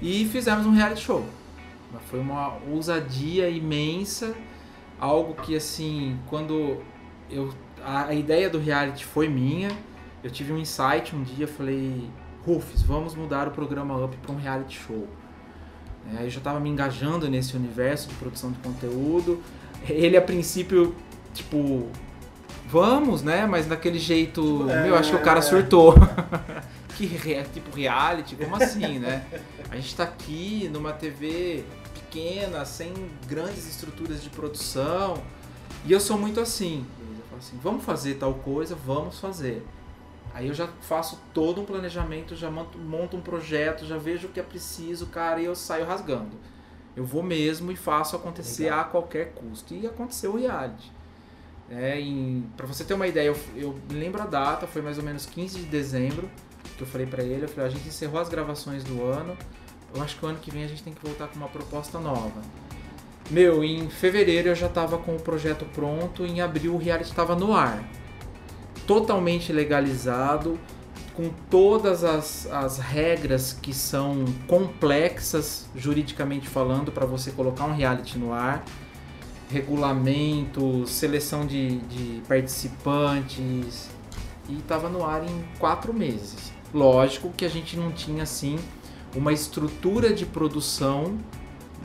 E 0.00 0.24
fizemos 0.28 0.64
um 0.64 0.72
reality 0.72 1.02
show. 1.02 1.26
Foi 2.06 2.20
uma 2.20 2.56
ousadia 2.70 3.50
imensa, 3.50 4.34
algo 4.98 5.34
que 5.34 5.54
assim, 5.54 6.18
quando 6.30 6.78
eu 7.28 7.52
a, 7.84 8.06
a 8.06 8.14
ideia 8.14 8.48
do 8.48 8.58
reality 8.58 9.04
foi 9.04 9.28
minha, 9.28 9.70
eu 10.22 10.30
tive 10.30 10.52
um 10.52 10.58
insight 10.58 11.14
um 11.14 11.22
dia, 11.22 11.46
falei, 11.48 12.08
Rufus, 12.46 12.82
vamos 12.82 13.14
mudar 13.14 13.48
o 13.48 13.50
programa 13.50 13.96
Up 14.04 14.16
para 14.16 14.32
um 14.32 14.36
reality 14.36 14.78
show. 14.86 15.08
É, 16.16 16.24
eu 16.24 16.30
já 16.30 16.38
estava 16.38 16.58
me 16.58 16.68
engajando 16.68 17.28
nesse 17.28 17.56
universo 17.56 18.08
de 18.08 18.14
produção 18.14 18.50
de 18.50 18.58
conteúdo, 18.58 19.42
ele 19.88 20.16
a 20.16 20.22
princípio, 20.22 20.94
tipo, 21.32 21.88
vamos, 22.68 23.22
né? 23.22 23.46
Mas 23.46 23.66
daquele 23.66 23.98
jeito, 23.98 24.68
é, 24.70 24.84
meu, 24.84 24.96
acho 24.96 25.10
que 25.10 25.16
o 25.16 25.22
cara 25.22 25.38
é. 25.38 25.42
surtou. 25.42 25.94
que 26.96 27.08
tipo 27.52 27.74
reality, 27.74 28.36
como 28.36 28.56
assim, 28.56 28.98
né? 28.98 29.24
A 29.70 29.76
gente 29.76 29.94
tá 29.94 30.04
aqui 30.04 30.68
numa 30.72 30.92
TV 30.92 31.64
pequena, 31.94 32.64
sem 32.64 32.92
grandes 33.26 33.68
estruturas 33.68 34.22
de 34.22 34.28
produção. 34.28 35.22
E 35.84 35.92
eu 35.92 35.98
sou 35.98 36.16
muito 36.18 36.40
assim. 36.40 36.84
Assim, 37.42 37.58
vamos 37.60 37.84
fazer 37.84 38.14
tal 38.14 38.34
coisa, 38.34 38.76
vamos 38.76 39.18
fazer. 39.18 39.66
Aí 40.32 40.46
eu 40.46 40.54
já 40.54 40.68
faço 40.80 41.20
todo 41.34 41.60
um 41.60 41.64
planejamento, 41.64 42.36
já 42.36 42.48
monto, 42.48 43.16
um 43.16 43.20
projeto, 43.20 43.84
já 43.84 43.98
vejo 43.98 44.28
o 44.28 44.30
que 44.30 44.38
é 44.38 44.42
preciso, 44.44 45.06
cara, 45.06 45.40
e 45.40 45.44
eu 45.44 45.56
saio 45.56 45.84
rasgando. 45.84 46.38
Eu 46.94 47.04
vou 47.04 47.20
mesmo 47.20 47.72
e 47.72 47.76
faço 47.76 48.14
acontecer 48.14 48.64
Legal. 48.64 48.80
a 48.80 48.84
qualquer 48.84 49.32
custo. 49.32 49.74
E 49.74 49.84
aconteceu 49.84 50.34
o 50.34 50.38
reality. 50.38 50.92
É, 51.68 52.00
para 52.56 52.66
você 52.66 52.84
ter 52.84 52.94
uma 52.94 53.08
ideia, 53.08 53.26
eu, 53.26 53.36
eu 53.56 53.76
lembro 53.90 54.22
a 54.22 54.26
data, 54.26 54.66
foi 54.68 54.80
mais 54.80 54.96
ou 54.96 55.04
menos 55.04 55.26
15 55.26 55.58
de 55.58 55.64
dezembro, 55.64 56.30
que 56.76 56.82
eu 56.82 56.86
falei 56.86 57.08
para 57.08 57.24
ele, 57.24 57.44
eu 57.44 57.48
falei, 57.48 57.66
a 57.66 57.70
gente 57.70 57.88
encerrou 57.88 58.20
as 58.20 58.28
gravações 58.28 58.84
do 58.84 59.02
ano, 59.02 59.36
eu 59.92 60.00
acho 60.00 60.16
que 60.16 60.24
o 60.24 60.28
ano 60.28 60.38
que 60.38 60.50
vem 60.50 60.62
a 60.62 60.68
gente 60.68 60.82
tem 60.82 60.92
que 60.92 61.04
voltar 61.04 61.26
com 61.26 61.36
uma 61.36 61.48
proposta 61.48 61.98
nova. 61.98 62.40
Meu, 63.30 63.64
em 63.64 63.88
fevereiro 63.88 64.48
eu 64.48 64.54
já 64.54 64.66
estava 64.66 64.98
com 64.98 65.16
o 65.16 65.20
projeto 65.20 65.64
pronto, 65.72 66.24
em 66.24 66.40
abril 66.40 66.74
o 66.74 66.78
reality 66.78 67.10
estava 67.10 67.34
no 67.34 67.54
ar. 67.54 67.82
Totalmente 68.86 69.52
legalizado, 69.52 70.58
com 71.14 71.30
todas 71.50 72.04
as, 72.04 72.46
as 72.46 72.78
regras 72.78 73.52
que 73.52 73.72
são 73.72 74.24
complexas 74.46 75.68
juridicamente 75.76 76.48
falando 76.48 76.90
para 76.90 77.06
você 77.06 77.30
colocar 77.30 77.64
um 77.64 77.74
reality 77.74 78.18
no 78.18 78.32
ar, 78.32 78.64
regulamento, 79.50 80.86
seleção 80.86 81.46
de, 81.46 81.78
de 81.80 82.22
participantes 82.26 83.90
e 84.48 84.56
estava 84.56 84.88
no 84.88 85.04
ar 85.04 85.22
em 85.24 85.44
quatro 85.58 85.92
meses. 85.92 86.52
Lógico 86.72 87.30
que 87.30 87.44
a 87.44 87.50
gente 87.50 87.76
não 87.76 87.92
tinha 87.92 88.22
assim 88.22 88.58
uma 89.14 89.32
estrutura 89.32 90.12
de 90.12 90.24
produção 90.24 91.18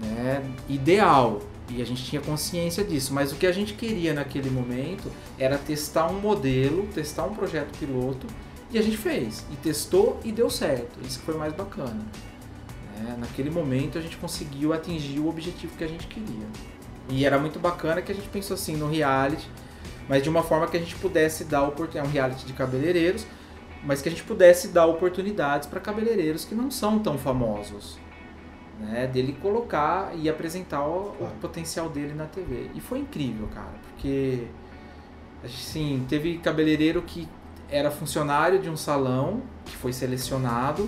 né, 0.01 0.43
ideal 0.67 1.41
e 1.69 1.81
a 1.81 1.85
gente 1.85 2.03
tinha 2.05 2.21
consciência 2.21 2.83
disso, 2.83 3.13
mas 3.13 3.31
o 3.31 3.35
que 3.35 3.45
a 3.45 3.51
gente 3.51 3.73
queria 3.73 4.13
naquele 4.13 4.49
momento 4.49 5.11
era 5.37 5.57
testar 5.57 6.07
um 6.07 6.19
modelo, 6.19 6.87
testar 6.93 7.25
um 7.25 7.33
projeto 7.33 7.77
piloto 7.77 8.25
e 8.71 8.77
a 8.77 8.81
gente 8.81 8.97
fez, 8.97 9.45
e 9.51 9.55
testou 9.57 10.19
e 10.23 10.31
deu 10.31 10.49
certo. 10.49 10.99
Isso 11.05 11.19
que 11.19 11.25
foi 11.25 11.35
mais 11.35 11.53
bacana. 11.53 11.99
É, 12.99 13.17
naquele 13.17 13.49
momento 13.49 13.97
a 13.97 14.01
gente 14.01 14.17
conseguiu 14.17 14.73
atingir 14.73 15.19
o 15.19 15.27
objetivo 15.27 15.75
que 15.77 15.83
a 15.83 15.87
gente 15.87 16.07
queria. 16.07 16.47
E 17.09 17.25
era 17.25 17.37
muito 17.37 17.59
bacana 17.59 18.01
que 18.01 18.11
a 18.11 18.15
gente 18.15 18.27
pensou 18.29 18.55
assim 18.55 18.75
no 18.75 18.89
reality, 18.89 19.47
mas 20.07 20.23
de 20.23 20.29
uma 20.29 20.43
forma 20.43 20.67
que 20.67 20.77
a 20.77 20.79
gente 20.79 20.95
pudesse 20.95 21.43
dar 21.45 21.63
oportunidade. 21.63 22.05
É 22.05 22.09
um 22.09 22.11
reality 22.11 22.45
de 22.45 22.53
cabeleireiros, 22.53 23.25
mas 23.83 24.01
que 24.01 24.09
a 24.09 24.11
gente 24.11 24.23
pudesse 24.23 24.69
dar 24.69 24.85
oportunidades 24.85 25.67
para 25.67 25.79
cabeleireiros 25.79 26.43
que 26.43 26.55
não 26.55 26.71
são 26.71 26.99
tão 26.99 27.17
famosos. 27.17 27.97
Né, 28.79 29.07
dele 29.07 29.35
colocar 29.41 30.11
e 30.15 30.29
apresentar 30.29 30.85
o, 30.87 31.15
claro. 31.17 31.33
o, 31.33 31.39
potencial 31.39 31.89
dele 31.89 32.13
na 32.13 32.25
TV. 32.25 32.69
E 32.75 32.79
foi 32.79 32.99
incrível, 32.99 33.47
cara, 33.47 33.73
porque 33.89 34.45
assim, 35.43 36.05
teve 36.07 36.37
cabeleireiro 36.37 37.01
que 37.01 37.27
era 37.67 37.89
funcionário 37.89 38.59
de 38.59 38.69
um 38.69 38.77
salão 38.77 39.41
que 39.65 39.75
foi 39.75 39.91
selecionado 39.91 40.87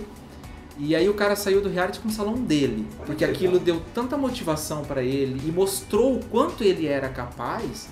e 0.82 0.95
aí 0.95 1.10
o 1.10 1.13
cara 1.13 1.36
saiu 1.36 1.60
do 1.62 1.67
reality 1.67 1.99
com 1.99 2.08
o 2.08 2.12
salão 2.12 2.36
dele, 2.36 2.88
porque 3.06 3.25
aquilo 3.25 3.60
deu 3.60 3.82
tanta 3.93 4.17
motivação 4.17 4.82
para 4.82 5.04
ele 5.04 5.41
e 5.45 5.52
mostrou 5.52 6.15
o 6.15 6.25
quanto 6.28 6.63
ele 6.63 6.88
era 6.88 7.10
capaz, 7.10 7.89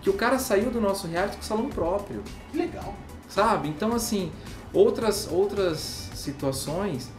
que 0.00 0.08
o 0.08 0.14
cara 0.14 0.38
saiu 0.38 0.70
do 0.70 0.80
nosso 0.80 1.06
reality 1.06 1.36
com 1.36 1.42
o 1.42 1.44
salão 1.44 1.68
próprio. 1.68 2.22
Que 2.50 2.56
legal. 2.56 2.94
Sabe? 3.28 3.68
Então 3.68 3.92
assim, 3.92 4.32
outras 4.72 5.28
outras 5.30 6.08
situações 6.14 7.10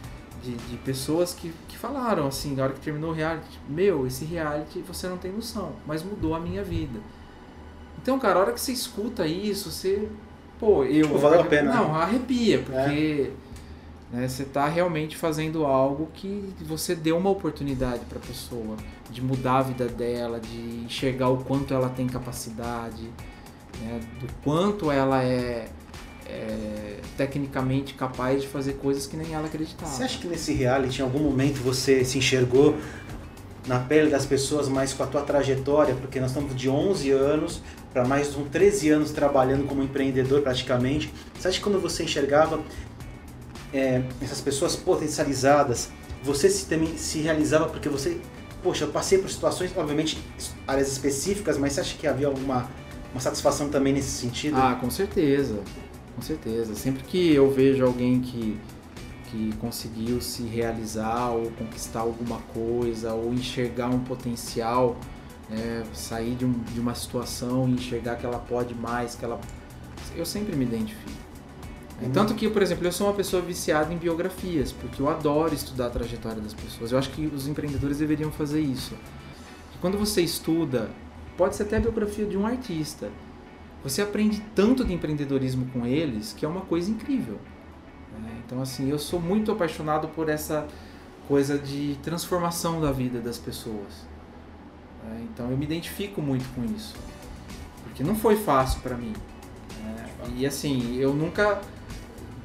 de, 0.42 0.56
de 0.56 0.76
pessoas 0.78 1.32
que 1.32 1.54
falaram 1.78 2.26
assim, 2.26 2.54
na 2.54 2.64
hora 2.64 2.72
que 2.72 2.80
terminou 2.80 3.10
o 3.10 3.14
reality, 3.14 3.58
meu, 3.68 4.06
esse 4.06 4.24
reality 4.24 4.80
você 4.80 5.08
não 5.08 5.16
tem 5.16 5.32
noção, 5.32 5.72
mas 5.86 6.02
mudou 6.02 6.34
a 6.34 6.40
minha 6.40 6.62
vida. 6.62 6.98
Então, 8.00 8.18
cara, 8.18 8.38
a 8.38 8.42
hora 8.42 8.52
que 8.52 8.60
você 8.60 8.72
escuta 8.72 9.26
isso, 9.26 9.70
você. 9.70 10.08
Pô, 10.58 10.84
eu. 10.84 11.06
Tipo, 11.06 11.18
valeu 11.18 11.40
a 11.40 11.44
pena. 11.44 11.74
Não, 11.74 11.94
arrepia, 11.94 12.58
porque. 12.60 13.30
É 13.30 13.48
né? 14.10 14.26
Você 14.26 14.42
está 14.42 14.66
realmente 14.66 15.16
fazendo 15.16 15.64
algo 15.66 16.08
que 16.14 16.52
você 16.62 16.94
deu 16.94 17.16
uma 17.16 17.30
oportunidade 17.30 18.04
para 18.06 18.18
a 18.18 18.22
pessoa 18.22 18.76
de 19.10 19.22
mudar 19.22 19.58
a 19.58 19.62
vida 19.62 19.86
dela, 19.86 20.40
de 20.40 20.84
enxergar 20.84 21.28
o 21.28 21.38
quanto 21.44 21.74
ela 21.74 21.88
tem 21.88 22.06
capacidade, 22.06 23.10
né? 23.80 24.00
do 24.20 24.26
quanto 24.42 24.90
ela 24.90 25.22
é, 25.22 25.68
é, 26.28 26.98
tecnicamente 27.16 27.94
capaz 27.94 28.42
de 28.42 28.48
fazer 28.48 28.74
coisas 28.74 29.06
que 29.06 29.16
nem 29.16 29.34
ela 29.34 29.46
acreditava. 29.46 29.90
Você 29.90 30.02
acha 30.02 30.18
que 30.18 30.26
nesse 30.26 30.52
reality, 30.52 31.00
em 31.00 31.04
algum 31.04 31.20
momento, 31.20 31.56
você 31.56 32.04
se 32.04 32.18
enxergou 32.18 32.76
na 33.66 33.78
pele 33.80 34.10
das 34.10 34.24
pessoas, 34.24 34.68
mas 34.68 34.92
com 34.92 35.02
a 35.02 35.06
tua 35.06 35.22
trajetória? 35.22 35.94
Porque 35.94 36.20
nós 36.20 36.30
estamos 36.30 36.54
de 36.54 36.68
11 36.68 37.10
anos 37.10 37.62
para 37.92 38.04
mais 38.04 38.34
de 38.34 38.42
13 38.44 38.90
anos 38.90 39.10
trabalhando 39.10 39.66
como 39.66 39.82
empreendedor 39.82 40.42
praticamente. 40.42 41.12
Você 41.38 41.48
acha 41.48 41.58
que 41.58 41.64
quando 41.64 41.80
você 41.80 42.04
enxergava 42.04 42.60
é, 43.72 44.02
essas 44.22 44.40
pessoas 44.40 44.76
potencializadas, 44.76 45.90
você 46.22 46.48
se, 46.48 46.66
também 46.66 46.96
se 46.96 47.18
realizava 47.20 47.66
porque 47.66 47.88
você, 47.88 48.20
poxa, 48.62 48.84
eu 48.84 48.88
passei 48.88 49.18
por 49.18 49.30
situações, 49.30 49.72
obviamente, 49.76 50.18
áreas 50.66 50.90
específicas, 50.90 51.58
mas 51.58 51.72
você 51.72 51.80
acha 51.80 51.96
que 51.96 52.06
havia 52.06 52.26
alguma 52.26 52.68
uma 53.12 53.20
satisfação 53.20 53.68
também 53.68 53.92
nesse 53.92 54.10
sentido? 54.10 54.56
Ah, 54.56 54.76
com 54.78 54.90
certeza, 54.90 55.58
com 56.18 56.22
certeza. 56.22 56.74
Sempre 56.74 57.04
que 57.04 57.32
eu 57.32 57.50
vejo 57.50 57.84
alguém 57.84 58.20
que, 58.20 58.58
que 59.30 59.54
conseguiu 59.60 60.20
se 60.20 60.42
realizar 60.42 61.30
ou 61.30 61.50
conquistar 61.52 62.00
alguma 62.00 62.40
coisa 62.52 63.14
ou 63.14 63.32
enxergar 63.32 63.88
um 63.88 64.00
potencial, 64.00 64.96
né, 65.48 65.84
sair 65.94 66.34
de, 66.34 66.44
um, 66.44 66.52
de 66.52 66.80
uma 66.80 66.94
situação 66.94 67.68
e 67.68 67.72
enxergar 67.72 68.16
que 68.16 68.26
ela 68.26 68.38
pode 68.38 68.74
mais, 68.74 69.14
que 69.14 69.24
ela... 69.24 69.40
Eu 70.16 70.26
sempre 70.26 70.56
me 70.56 70.64
identifico. 70.64 71.28
Uhum. 72.02 72.10
Tanto 72.10 72.34
que, 72.34 72.48
por 72.48 72.62
exemplo, 72.62 72.86
eu 72.86 72.92
sou 72.92 73.06
uma 73.06 73.14
pessoa 73.14 73.40
viciada 73.40 73.92
em 73.92 73.96
biografias, 73.96 74.72
porque 74.72 75.00
eu 75.00 75.08
adoro 75.08 75.54
estudar 75.54 75.86
a 75.86 75.90
trajetória 75.90 76.40
das 76.40 76.54
pessoas. 76.54 76.90
Eu 76.90 76.98
acho 76.98 77.10
que 77.10 77.26
os 77.26 77.46
empreendedores 77.46 77.98
deveriam 77.98 78.30
fazer 78.32 78.60
isso. 78.60 78.94
quando 79.80 79.96
você 79.96 80.20
estuda, 80.22 80.90
pode 81.36 81.54
ser 81.54 81.62
até 81.64 81.76
a 81.76 81.80
biografia 81.80 82.26
de 82.26 82.36
um 82.36 82.44
artista, 82.44 83.08
você 83.82 84.02
aprende 84.02 84.42
tanto 84.54 84.84
de 84.84 84.92
empreendedorismo 84.92 85.66
com 85.72 85.86
eles 85.86 86.32
que 86.32 86.44
é 86.44 86.48
uma 86.48 86.62
coisa 86.62 86.90
incrível. 86.90 87.38
Né? 88.20 88.42
Então, 88.44 88.60
assim, 88.60 88.90
eu 88.90 88.98
sou 88.98 89.20
muito 89.20 89.52
apaixonado 89.52 90.08
por 90.08 90.28
essa 90.28 90.66
coisa 91.26 91.58
de 91.58 91.98
transformação 92.02 92.80
da 92.80 92.90
vida 92.90 93.20
das 93.20 93.38
pessoas. 93.38 94.06
Né? 95.04 95.26
Então, 95.32 95.50
eu 95.50 95.56
me 95.56 95.64
identifico 95.64 96.20
muito 96.20 96.46
com 96.54 96.64
isso, 96.64 96.94
porque 97.84 98.02
não 98.02 98.14
foi 98.14 98.36
fácil 98.36 98.80
para 98.80 98.96
mim. 98.96 99.12
Né? 99.82 100.06
E 100.36 100.46
assim, 100.46 100.96
eu 100.96 101.12
nunca 101.14 101.60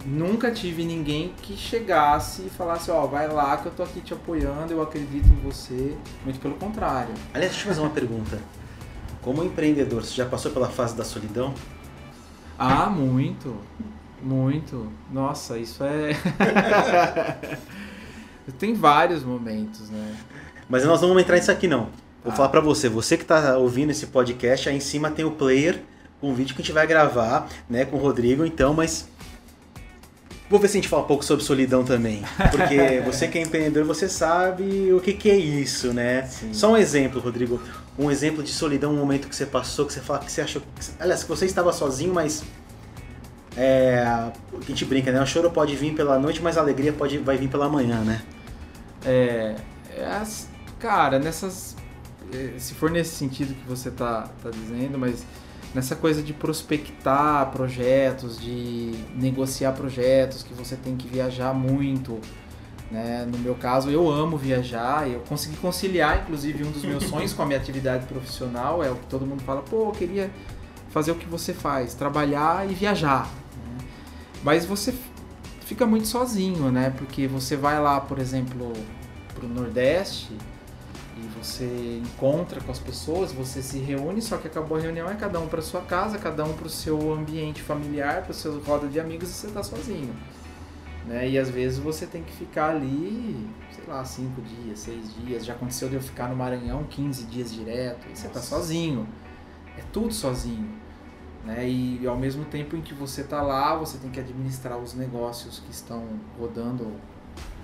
nunca 0.05 0.51
tive 0.51 0.83
ninguém 0.83 1.33
que 1.41 1.55
chegasse 1.55 2.43
e 2.43 2.49
falasse, 2.49 2.91
ó, 2.91 3.03
oh, 3.03 3.07
vai 3.07 3.27
lá 3.27 3.55
que 3.57 3.67
eu 3.67 3.71
tô 3.71 3.83
aqui 3.83 4.01
te 4.01 4.13
apoiando, 4.13 4.73
eu 4.73 4.81
acredito 4.81 5.25
em 5.27 5.35
você. 5.41 5.97
Muito 6.23 6.39
pelo 6.39 6.55
contrário. 6.55 7.13
Aliás, 7.33 7.53
deixa 7.53 7.65
eu 7.65 7.73
fazer 7.73 7.81
uma 7.81 7.89
pergunta. 7.89 8.39
Como 9.23 9.43
empreendedor, 9.43 10.03
você 10.03 10.13
já 10.13 10.25
passou 10.25 10.51
pela 10.51 10.67
fase 10.67 10.95
da 10.95 11.03
solidão? 11.03 11.53
Ah, 12.59 12.89
muito. 12.89 13.55
Muito. 14.21 14.91
Nossa, 15.11 15.57
isso 15.57 15.83
é. 15.83 16.11
Tem 18.59 18.73
vários 18.73 19.23
momentos, 19.23 19.89
né? 19.89 20.15
Mas 20.69 20.83
nós 20.85 21.01
não 21.01 21.07
vamos 21.07 21.23
entrar 21.23 21.37
nisso 21.37 21.51
aqui 21.51 21.67
não. 21.67 21.89
Vou 22.23 22.31
ah. 22.31 22.35
falar 22.35 22.49
para 22.49 22.61
você, 22.61 22.89
você 22.89 23.17
que 23.17 23.25
tá 23.25 23.57
ouvindo 23.57 23.91
esse 23.91 24.07
podcast, 24.07 24.69
aí 24.69 24.75
em 24.75 24.81
cima 24.81 25.09
tem 25.09 25.23
o 25.23 25.31
player, 25.31 25.81
um 26.21 26.33
vídeo 26.33 26.55
que 26.55 26.61
a 26.61 26.63
gente 26.63 26.73
vai 26.73 26.85
gravar, 26.85 27.47
né, 27.69 27.85
com 27.85 27.97
o 27.97 27.99
Rodrigo, 27.99 28.45
então, 28.45 28.73
mas 28.73 29.07
Vou 30.49 30.59
ver 30.59 30.67
se 30.67 30.77
a 30.77 30.81
gente 30.81 30.89
fala 30.89 31.01
um 31.01 31.07
pouco 31.07 31.25
sobre 31.25 31.43
solidão 31.43 31.83
também. 31.83 32.21
Porque 32.51 33.01
você 33.05 33.27
que 33.27 33.39
é 33.39 33.41
empreendedor, 33.41 33.85
você 33.85 34.07
sabe 34.07 34.93
o 34.93 34.99
que, 34.99 35.13
que 35.13 35.27
é 35.27 35.35
isso, 35.35 35.91
né? 35.93 36.27
Sim. 36.27 36.53
Só 36.53 36.71
um 36.73 36.77
exemplo, 36.77 37.19
Rodrigo. 37.19 37.59
Um 37.97 38.09
exemplo 38.09 38.41
de 38.41 38.51
solidão, 38.51 38.91
um 38.91 38.97
momento 38.97 39.27
que 39.27 39.35
você 39.35 39.45
passou, 39.45 39.85
que 39.85 39.93
você 39.93 40.01
fala 40.01 40.19
que 40.19 40.31
você 40.31 40.41
achou. 40.41 40.61
Que, 40.61 40.91
aliás, 40.99 41.23
que 41.23 41.29
você 41.29 41.45
estava 41.45 41.71
sozinho, 41.71 42.13
mas. 42.13 42.43
É, 43.55 43.99
a 44.03 44.33
gente 44.67 44.83
brinca, 44.83 45.11
né? 45.11 45.21
O 45.21 45.25
choro 45.27 45.51
pode 45.51 45.75
vir 45.75 45.93
pela 45.93 46.17
noite, 46.17 46.41
mas 46.41 46.57
a 46.57 46.61
alegria 46.61 46.91
pode, 46.91 47.19
vai 47.19 47.37
vir 47.37 47.49
pela 47.49 47.69
manhã, 47.69 48.01
né? 48.01 48.23
É. 49.05 49.55
é 49.95 50.23
cara, 50.79 51.19
nessas. 51.19 51.75
É, 52.33 52.57
se 52.57 52.73
for 52.73 52.89
nesse 52.89 53.15
sentido 53.15 53.53
que 53.53 53.67
você 53.67 53.91
tá, 53.91 54.27
tá 54.41 54.49
dizendo, 54.49 54.97
mas 54.97 55.23
nessa 55.73 55.95
coisa 55.95 56.21
de 56.21 56.33
prospectar 56.33 57.51
projetos, 57.51 58.39
de 58.39 58.91
negociar 59.15 59.71
projetos, 59.73 60.43
que 60.43 60.53
você 60.53 60.75
tem 60.75 60.95
que 60.95 61.07
viajar 61.07 61.53
muito. 61.53 62.19
Né? 62.93 63.27
No 63.27 63.39
meu 63.39 63.55
caso, 63.55 63.89
eu 63.89 64.07
amo 64.07 64.37
viajar, 64.37 65.09
eu 65.09 65.19
consegui 65.21 65.57
conciliar, 65.57 66.21
inclusive, 66.21 66.63
um 66.63 66.69
dos 66.69 66.83
meus 66.83 67.03
sonhos 67.09 67.33
com 67.33 67.41
a 67.41 67.45
minha 67.47 67.57
atividade 67.57 68.05
profissional, 68.05 68.83
é 68.83 68.91
o 68.91 68.95
que 68.95 69.07
todo 69.07 69.25
mundo 69.25 69.41
fala, 69.41 69.63
pô, 69.63 69.87
eu 69.87 69.91
queria 69.91 70.29
fazer 70.91 71.11
o 71.11 71.15
que 71.15 71.25
você 71.25 71.55
faz, 71.55 71.95
trabalhar 71.95 72.69
e 72.69 72.75
viajar. 72.75 73.27
Né? 73.55 73.85
Mas 74.43 74.63
você 74.63 74.93
fica 75.61 75.87
muito 75.87 76.05
sozinho, 76.05 76.71
né? 76.71 76.93
Porque 76.95 77.25
você 77.25 77.57
vai 77.57 77.81
lá, 77.81 77.99
por 77.99 78.19
exemplo, 78.19 78.71
para 79.33 79.43
o 79.43 79.49
Nordeste, 79.49 80.37
e 81.17 81.27
você 81.35 81.99
encontra 82.03 82.61
com 82.61 82.71
as 82.71 82.77
pessoas, 82.77 83.31
você 83.31 83.63
se 83.63 83.79
reúne, 83.79 84.21
só 84.21 84.37
que 84.37 84.45
acabou 84.45 84.77
a 84.77 84.81
reunião 84.81 85.09
é 85.09 85.15
cada 85.15 85.39
um 85.39 85.47
para 85.47 85.63
sua 85.63 85.81
casa, 85.81 86.19
cada 86.19 86.45
um 86.45 86.53
para 86.53 86.67
o 86.67 86.69
seu 86.69 87.11
ambiente 87.11 87.59
familiar, 87.59 88.21
para 88.21 88.31
o 88.31 88.35
seu 88.35 88.59
roda 88.61 88.87
de 88.87 88.99
amigos 88.99 89.29
e 89.29 89.33
você 89.33 89.47
está 89.47 89.63
sozinho. 89.63 90.13
Né? 91.05 91.29
E 91.29 91.37
às 91.37 91.49
vezes 91.49 91.79
você 91.79 92.05
tem 92.05 92.23
que 92.23 92.31
ficar 92.31 92.69
ali, 92.69 93.47
sei 93.71 93.83
lá, 93.87 94.03
cinco 94.05 94.41
dias, 94.41 94.79
seis 94.79 95.13
dias. 95.15 95.45
Já 95.45 95.53
aconteceu 95.53 95.89
de 95.89 95.95
eu 95.95 96.01
ficar 96.01 96.29
no 96.29 96.35
Maranhão 96.35 96.83
15 96.85 97.25
dias 97.25 97.53
direto, 97.53 98.07
e 98.11 98.17
você 98.17 98.27
está 98.27 98.41
sozinho. 98.41 99.07
É 99.77 99.81
tudo 99.91 100.13
sozinho. 100.13 100.69
Né? 101.43 101.67
E 101.67 102.07
ao 102.07 102.17
mesmo 102.17 102.45
tempo 102.45 102.75
em 102.75 102.81
que 102.81 102.93
você 102.93 103.21
está 103.21 103.41
lá, 103.41 103.75
você 103.75 103.97
tem 103.97 104.09
que 104.09 104.19
administrar 104.19 104.77
os 104.77 104.93
negócios 104.93 105.59
que 105.59 105.71
estão 105.71 106.07
rodando 106.39 106.93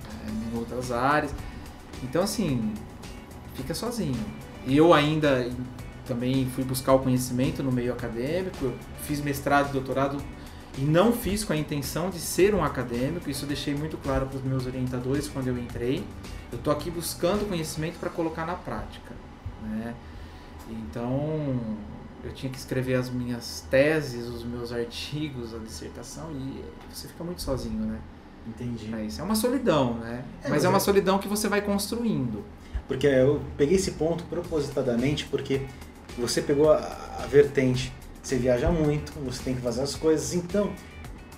é, 0.06 0.30
em 0.30 0.58
outras 0.58 0.92
áreas. 0.92 1.34
Então, 2.04 2.24
assim, 2.24 2.74
fica 3.56 3.74
sozinho. 3.74 4.20
E 4.66 4.76
eu 4.76 4.94
ainda 4.94 5.50
também 6.06 6.46
fui 6.50 6.64
buscar 6.64 6.94
o 6.94 7.00
conhecimento 7.00 7.64
no 7.64 7.72
meio 7.72 7.94
acadêmico, 7.94 8.66
eu 8.66 8.74
fiz 9.04 9.22
mestrado 9.22 9.70
e 9.70 9.74
doutorado 9.74 10.18
e 10.78 10.82
não 10.82 11.12
fiz 11.12 11.44
com 11.44 11.54
a 11.54 11.58
intenção 11.58 12.10
de 12.10 12.20
ser 12.20 12.54
um 12.54 12.64
acadêmico, 12.64 13.30
isso 13.30 13.44
eu 13.44 13.48
deixei 13.48 13.76
muito 13.76 13.98
claro 13.98 14.26
para 14.28 14.38
os 14.38 14.44
meus 14.44 14.66
orientadores 14.66 15.28
quando 15.28 15.48
eu 15.48 15.58
entrei. 15.58 16.04
Eu 16.52 16.58
estou 16.58 16.72
aqui 16.72 16.90
buscando 16.90 17.48
conhecimento 17.48 18.00
para 18.00 18.10
colocar 18.10 18.46
na 18.46 18.56
prática. 18.56 19.14
Né? 19.62 19.94
Então, 20.70 21.60
eu 22.24 22.32
tinha 22.34 22.52
que 22.52 22.58
escrever 22.58 22.96
as 22.96 23.10
minhas 23.10 23.66
teses, 23.70 24.28
os 24.28 24.44
meus 24.44 24.72
artigos, 24.72 25.54
a 25.54 25.58
dissertação, 25.58 26.32
e 26.32 26.64
você 26.94 27.08
fica 27.08 27.24
muito 27.24 27.42
sozinho, 27.42 27.86
né? 27.86 28.00
Entendi. 28.48 28.94
É, 28.94 29.04
isso 29.04 29.22
é 29.22 29.24
uma 29.24 29.36
solidão, 29.36 29.96
né? 29.96 30.24
É, 30.44 30.50
mas 30.50 30.64
é 30.64 30.70
uma 30.70 30.78
é 30.78 30.82
solidão 30.82 31.20
que 31.20 31.28
você 31.28 31.48
vai 31.48 31.62
construindo. 31.62 32.44
Porque 32.88 33.06
eu 33.06 33.42
peguei 33.58 33.76
esse 33.76 33.92
ponto 33.92 34.24
propositadamente 34.24 35.26
porque 35.26 35.62
você 36.18 36.42
pegou 36.42 36.72
a, 36.72 36.78
a 37.20 37.28
vertente, 37.28 37.94
você 38.22 38.36
viaja 38.36 38.70
muito, 38.70 39.14
você 39.26 39.44
tem 39.44 39.56
que 39.56 39.62
fazer 39.62 39.82
as 39.82 39.96
coisas, 39.96 40.34
então 40.34 40.70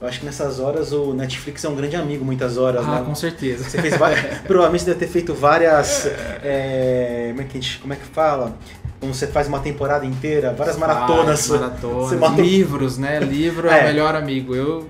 eu 0.02 0.08
acho 0.08 0.20
que 0.20 0.26
nessas 0.26 0.60
horas 0.60 0.91
o 0.91 1.13
Netflix 1.13 1.63
é 1.63 1.70
um 1.70 1.76
grande 1.76 1.96
amigo, 1.96 2.26
muitas 2.26 2.58
horas, 2.58 2.84
ah, 2.84 3.00
né? 3.00 3.04
com 3.06 3.13
certeza. 3.13 3.63
Você 3.70 3.80
fez 3.80 3.96
várias, 3.96 4.39
provavelmente 4.48 4.84
deve 4.84 5.00
ter 5.00 5.08
feito 5.08 5.32
várias. 5.32 6.08
É, 6.44 7.28
como, 7.30 7.41
é 7.41 7.46
que 7.46 7.54
gente, 7.54 7.80
como 7.80 7.94
é 7.94 7.96
que 7.96 8.06
fala? 8.06 8.58
Quando 9.00 9.13
você 9.13 9.28
faz 9.28 9.48
uma 9.48 9.60
temporada 9.60 10.04
inteira, 10.04 10.54
várias 10.54 10.78
maratonas. 10.78 11.48
maratonas, 11.48 12.39
livros, 12.39 12.98
né? 12.98 13.20
Livro 13.20 13.70
é, 13.70 13.80
é 13.80 13.82
o 13.84 13.86
melhor 13.86 14.15
amigo. 14.15 14.56
Eu 14.56 14.89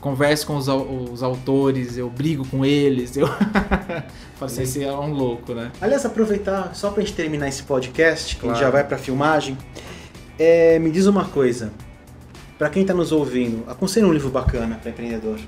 converso 0.00 0.46
com 0.46 0.56
os, 0.56 0.68
os 0.68 1.22
autores, 1.22 1.96
eu 1.96 2.10
brigo 2.10 2.46
com 2.46 2.64
eles, 2.64 3.16
eu 3.16 3.28
assim, 4.40 4.62
esse 4.62 4.82
é 4.82 4.92
um 4.92 5.12
louco, 5.12 5.54
né? 5.54 5.70
Aliás, 5.80 6.04
aproveitar, 6.04 6.74
só 6.74 6.90
pra 6.90 7.02
gente 7.02 7.14
terminar 7.14 7.48
esse 7.48 7.62
podcast, 7.62 8.34
que 8.34 8.40
claro. 8.42 8.52
a 8.52 8.58
gente 8.58 8.64
já 8.64 8.70
vai 8.70 8.84
pra 8.84 8.98
filmagem, 8.98 9.56
é, 10.38 10.78
me 10.78 10.90
diz 10.90 11.06
uma 11.06 11.24
coisa, 11.24 11.72
para 12.58 12.68
quem 12.70 12.84
tá 12.84 12.94
nos 12.94 13.12
ouvindo, 13.12 13.68
aconselha 13.68 14.06
um 14.06 14.12
livro 14.12 14.30
bacana 14.30 14.78
para 14.80 14.90
empreendedor. 14.90 15.38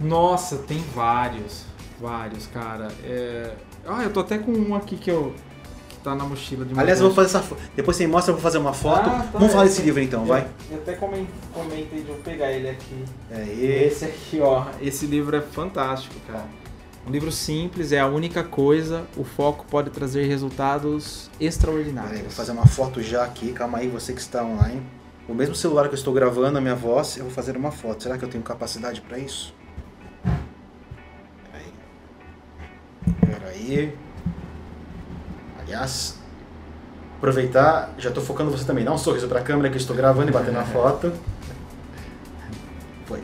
Nossa, 0.00 0.56
tem 0.56 0.82
vários, 0.94 1.64
vários, 2.00 2.46
cara. 2.46 2.88
É... 3.04 3.52
Ah, 3.86 4.02
eu 4.02 4.12
tô 4.12 4.20
até 4.20 4.38
com 4.38 4.52
um 4.52 4.74
aqui 4.74 4.96
que 4.96 5.10
eu 5.10 5.34
tá 6.06 6.14
na 6.14 6.24
mochila 6.24 6.64
de 6.64 6.78
Aliás, 6.78 7.00
eu 7.00 7.06
vou 7.06 7.14
fazer 7.14 7.28
essa 7.28 7.40
foto. 7.40 7.60
Depois 7.74 7.96
você 7.96 8.06
mostra, 8.06 8.30
eu 8.30 8.36
vou 8.36 8.42
fazer 8.42 8.58
uma 8.58 8.72
foto. 8.72 9.10
Ah, 9.10 9.28
tá 9.32 9.38
Vamos 9.38 9.52
falar 9.52 9.64
desse 9.64 9.82
livro 9.82 10.00
então, 10.00 10.20
eu, 10.20 10.26
vai. 10.26 10.46
Eu 10.70 10.78
até 10.78 10.92
comentei 10.94 12.02
de 12.02 12.08
eu 12.08 12.14
pegar 12.22 12.52
ele 12.52 12.68
aqui. 12.68 13.04
É 13.30 13.86
esse 13.86 14.04
aqui, 14.04 14.40
ó. 14.40 14.66
Esse 14.80 15.06
livro 15.06 15.36
é 15.36 15.40
fantástico, 15.40 16.14
cara. 16.26 16.46
Um 17.06 17.10
livro 17.10 17.30
simples, 17.30 17.92
é 17.92 18.00
a 18.00 18.06
única 18.08 18.42
coisa, 18.42 19.06
o 19.16 19.22
foco 19.22 19.64
pode 19.70 19.90
trazer 19.90 20.26
resultados 20.26 21.30
extraordinários. 21.38 22.10
Peraí, 22.10 22.22
vou 22.24 22.32
fazer 22.32 22.50
uma 22.50 22.66
foto 22.66 23.00
já 23.00 23.22
aqui, 23.22 23.52
calma 23.52 23.78
aí, 23.78 23.86
você 23.86 24.12
que 24.12 24.20
está 24.20 24.42
online. 24.42 24.82
O 25.28 25.34
mesmo 25.34 25.54
celular 25.54 25.84
que 25.84 25.94
eu 25.94 25.98
estou 25.98 26.12
gravando 26.12 26.58
a 26.58 26.60
minha 26.60 26.74
voz, 26.74 27.16
eu 27.16 27.22
vou 27.24 27.32
fazer 27.32 27.56
uma 27.56 27.70
foto. 27.70 28.02
Será 28.02 28.18
que 28.18 28.24
eu 28.24 28.28
tenho 28.28 28.42
capacidade 28.42 29.00
para 29.02 29.18
isso? 29.18 29.54
Peraí. 31.52 31.72
Peraí. 33.20 33.96
Aliás, 35.60 36.18
aproveitar, 37.18 37.94
já 37.98 38.08
estou 38.08 38.24
focando 38.24 38.50
você 38.50 38.64
também. 38.64 38.84
Dá 38.84 38.92
um 38.92 38.98
sorriso 38.98 39.28
para 39.28 39.38
a 39.38 39.42
câmera 39.42 39.68
que 39.68 39.76
eu 39.76 39.80
estou 39.80 39.94
gravando 39.94 40.30
e 40.30 40.32
batendo 40.32 40.58
a 40.58 40.64
foto. 40.66 41.12
Foi. 43.04 43.22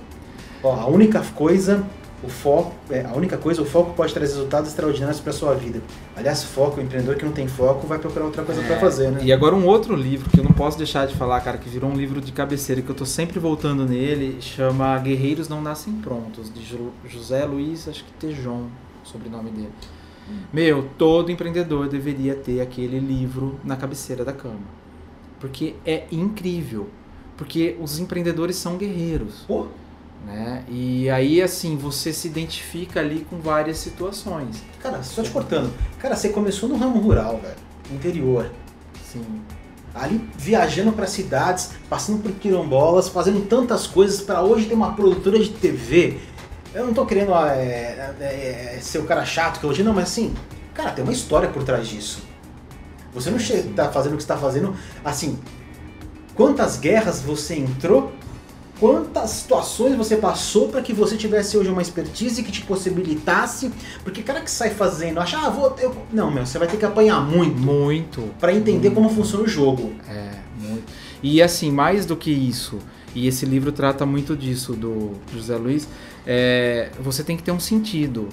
Ó, 0.62 0.72
a 0.72 0.86
única 0.86 1.20
coisa, 1.34 1.84
o 2.22 2.28
foco, 2.28 2.72
é, 2.90 3.04
a 3.04 3.12
única 3.14 3.36
coisa, 3.36 3.62
o 3.62 3.64
foco 3.64 3.94
pode 3.94 4.14
trazer 4.14 4.34
resultados 4.34 4.70
extraordinários 4.70 5.20
para 5.20 5.32
sua 5.32 5.54
vida. 5.54 5.80
Aliás, 6.16 6.44
foco, 6.44 6.80
o 6.80 6.82
empreendedor 6.82 7.16
que 7.16 7.24
não 7.24 7.32
tem 7.32 7.48
foco 7.48 7.86
vai 7.86 7.98
procurar 7.98 8.26
outra 8.26 8.42
coisa 8.44 8.60
é, 8.60 8.66
para 8.66 8.78
fazer, 8.78 9.10
né? 9.10 9.20
E 9.22 9.32
agora 9.32 9.54
um 9.54 9.66
outro 9.66 9.96
livro 9.96 10.30
que 10.30 10.38
eu 10.38 10.44
não 10.44 10.52
posso 10.52 10.78
deixar 10.78 11.06
de 11.06 11.14
falar, 11.16 11.40
cara, 11.40 11.58
que 11.58 11.68
virou 11.68 11.90
um 11.90 11.94
livro 11.94 12.20
de 12.20 12.30
cabeceira 12.32 12.80
que 12.80 12.88
eu 12.88 12.92
estou 12.92 13.06
sempre 13.06 13.38
voltando 13.38 13.84
nele, 13.84 14.40
chama 14.40 14.98
Guerreiros 14.98 15.48
não 15.48 15.60
nascem 15.60 15.92
prontos, 15.94 16.52
de 16.52 16.62
José 17.06 17.44
Luiz, 17.44 17.88
acho 17.88 18.04
que 18.04 18.12
Tejon, 18.12 18.66
sobrenome 19.04 19.50
dele. 19.50 19.72
Meu, 20.52 20.88
todo 20.96 21.32
empreendedor 21.32 21.88
deveria 21.88 22.34
ter 22.34 22.60
aquele 22.60 22.98
livro 22.98 23.58
na 23.64 23.76
cabeceira 23.76 24.24
da 24.24 24.32
cama. 24.32 24.60
Porque 25.40 25.74
é 25.84 26.04
incrível. 26.12 26.88
Porque 27.36 27.76
os 27.80 27.98
empreendedores 27.98 28.56
são 28.56 28.76
guerreiros. 28.76 29.44
Pô. 29.46 29.66
Né? 30.26 30.64
E 30.68 31.10
aí, 31.10 31.42
assim, 31.42 31.76
você 31.76 32.12
se 32.12 32.28
identifica 32.28 33.00
ali 33.00 33.26
com 33.28 33.38
várias 33.40 33.78
situações. 33.78 34.62
Cara, 34.80 35.02
só 35.02 35.22
te 35.22 35.30
cortando. 35.30 35.72
Cara, 35.98 36.14
você 36.14 36.28
começou 36.28 36.68
no 36.68 36.76
ramo 36.76 37.00
rural, 37.00 37.40
velho. 37.42 37.56
Interior. 37.90 38.50
Sim. 39.04 39.24
Ali 39.94 40.26
viajando 40.38 40.92
para 40.92 41.06
cidades, 41.06 41.72
passando 41.88 42.22
por 42.22 42.32
quilombolas, 42.32 43.08
fazendo 43.08 43.46
tantas 43.46 43.86
coisas 43.86 44.22
para 44.22 44.42
hoje 44.42 44.66
ter 44.66 44.74
uma 44.74 44.94
produtora 44.94 45.38
de 45.38 45.50
TV 45.50 46.18
eu 46.74 46.86
não 46.86 46.94
tô 46.94 47.04
querendo 47.04 47.34
ah, 47.34 47.54
é, 47.54 48.14
é, 48.20 48.76
é, 48.76 48.80
ser 48.80 48.98
o 48.98 49.04
cara 49.04 49.24
chato 49.24 49.60
que 49.60 49.66
hoje 49.66 49.82
não, 49.82 49.92
mas 49.92 50.04
assim, 50.04 50.34
cara, 50.72 50.90
tem 50.90 51.04
uma 51.04 51.12
história 51.12 51.48
por 51.48 51.62
trás 51.64 51.86
disso. 51.86 52.22
Você 53.12 53.30
não 53.30 53.36
está 53.36 53.90
fazendo 53.90 54.14
o 54.14 54.16
que 54.16 54.22
está 54.22 54.38
fazendo, 54.38 54.74
assim, 55.04 55.38
quantas 56.34 56.78
guerras 56.78 57.20
você 57.20 57.56
entrou, 57.56 58.10
quantas 58.82 59.30
situações 59.30 59.94
você 59.94 60.16
passou 60.16 60.66
para 60.66 60.82
que 60.82 60.92
você 60.92 61.16
tivesse 61.16 61.56
hoje 61.56 61.70
uma 61.70 61.80
expertise 61.80 62.42
que 62.42 62.50
te 62.50 62.62
possibilitasse, 62.62 63.70
porque 64.02 64.24
cara 64.24 64.40
que 64.40 64.50
sai 64.50 64.70
fazendo, 64.70 65.20
acha, 65.20 65.38
ah, 65.38 65.48
vou, 65.50 65.76
eu... 65.78 65.96
não, 66.12 66.32
meu, 66.32 66.44
você 66.44 66.58
vai 66.58 66.66
ter 66.66 66.76
que 66.78 66.84
apanhar 66.84 67.20
muito, 67.20 67.56
muito, 67.60 68.22
para 68.40 68.52
entender 68.52 68.90
muito. 68.90 68.94
como 68.94 69.08
funciona 69.08 69.44
o 69.44 69.46
jogo. 69.46 69.92
É, 70.08 70.32
muito. 70.58 70.82
E 71.22 71.40
assim, 71.40 71.70
mais 71.70 72.04
do 72.04 72.16
que 72.16 72.32
isso, 72.32 72.80
e 73.14 73.28
esse 73.28 73.46
livro 73.46 73.70
trata 73.70 74.04
muito 74.04 74.34
disso 74.34 74.72
do 74.72 75.12
José 75.32 75.56
Luiz, 75.56 75.88
é, 76.26 76.90
você 76.98 77.22
tem 77.22 77.36
que 77.36 77.44
ter 77.44 77.52
um 77.52 77.60
sentido, 77.60 78.28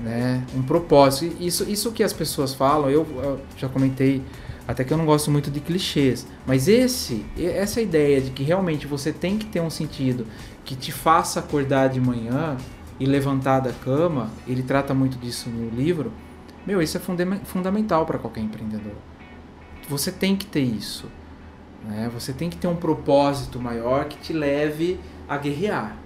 né? 0.00 0.44
um 0.56 0.62
propósito. 0.62 1.36
Isso, 1.38 1.62
isso 1.70 1.92
que 1.92 2.02
as 2.02 2.12
pessoas 2.12 2.52
falam, 2.52 2.90
eu, 2.90 3.06
eu, 3.22 3.38
já 3.56 3.68
comentei, 3.68 4.22
até 4.66 4.84
que 4.84 4.92
eu 4.92 4.96
não 4.96 5.06
gosto 5.06 5.30
muito 5.30 5.50
de 5.50 5.60
clichês, 5.60 6.26
mas 6.46 6.68
esse, 6.68 7.24
essa 7.36 7.80
ideia 7.80 8.20
de 8.20 8.30
que 8.30 8.42
realmente 8.42 8.86
você 8.86 9.12
tem 9.12 9.36
que 9.36 9.46
ter 9.46 9.60
um 9.60 9.70
sentido 9.70 10.26
que 10.64 10.76
te 10.76 10.92
faça 10.92 11.40
acordar 11.40 11.88
de 11.88 12.00
manhã 12.00 12.56
e 13.00 13.06
levantar 13.06 13.60
da 13.60 13.72
cama, 13.72 14.30
ele 14.46 14.62
trata 14.62 14.94
muito 14.94 15.18
disso 15.18 15.50
no 15.50 15.70
livro. 15.70 16.12
Meu, 16.64 16.80
isso 16.80 16.96
é 16.96 17.00
fundamental 17.44 18.06
para 18.06 18.18
qualquer 18.18 18.40
empreendedor. 18.40 18.94
Você 19.88 20.12
tem 20.12 20.36
que 20.36 20.46
ter 20.46 20.62
isso. 20.62 21.06
Né? 21.84 22.08
Você 22.14 22.32
tem 22.32 22.48
que 22.48 22.56
ter 22.56 22.68
um 22.68 22.76
propósito 22.76 23.58
maior 23.58 24.04
que 24.04 24.16
te 24.18 24.32
leve 24.32 25.00
a 25.28 25.36
guerrear 25.36 25.96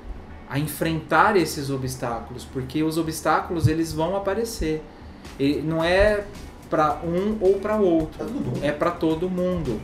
a 0.48 0.58
enfrentar 0.58 1.36
esses 1.36 1.70
obstáculos, 1.70 2.44
porque 2.44 2.82
os 2.82 2.96
obstáculos 2.96 3.66
eles 3.66 3.92
vão 3.92 4.16
aparecer. 4.16 4.82
E 5.38 5.56
não 5.56 5.82
é 5.82 6.24
para 6.70 7.00
um 7.04 7.36
ou 7.40 7.58
para 7.58 7.76
outro, 7.76 8.26
é 8.62 8.72
para 8.72 8.90
todo 8.90 9.28
mundo. 9.28 9.80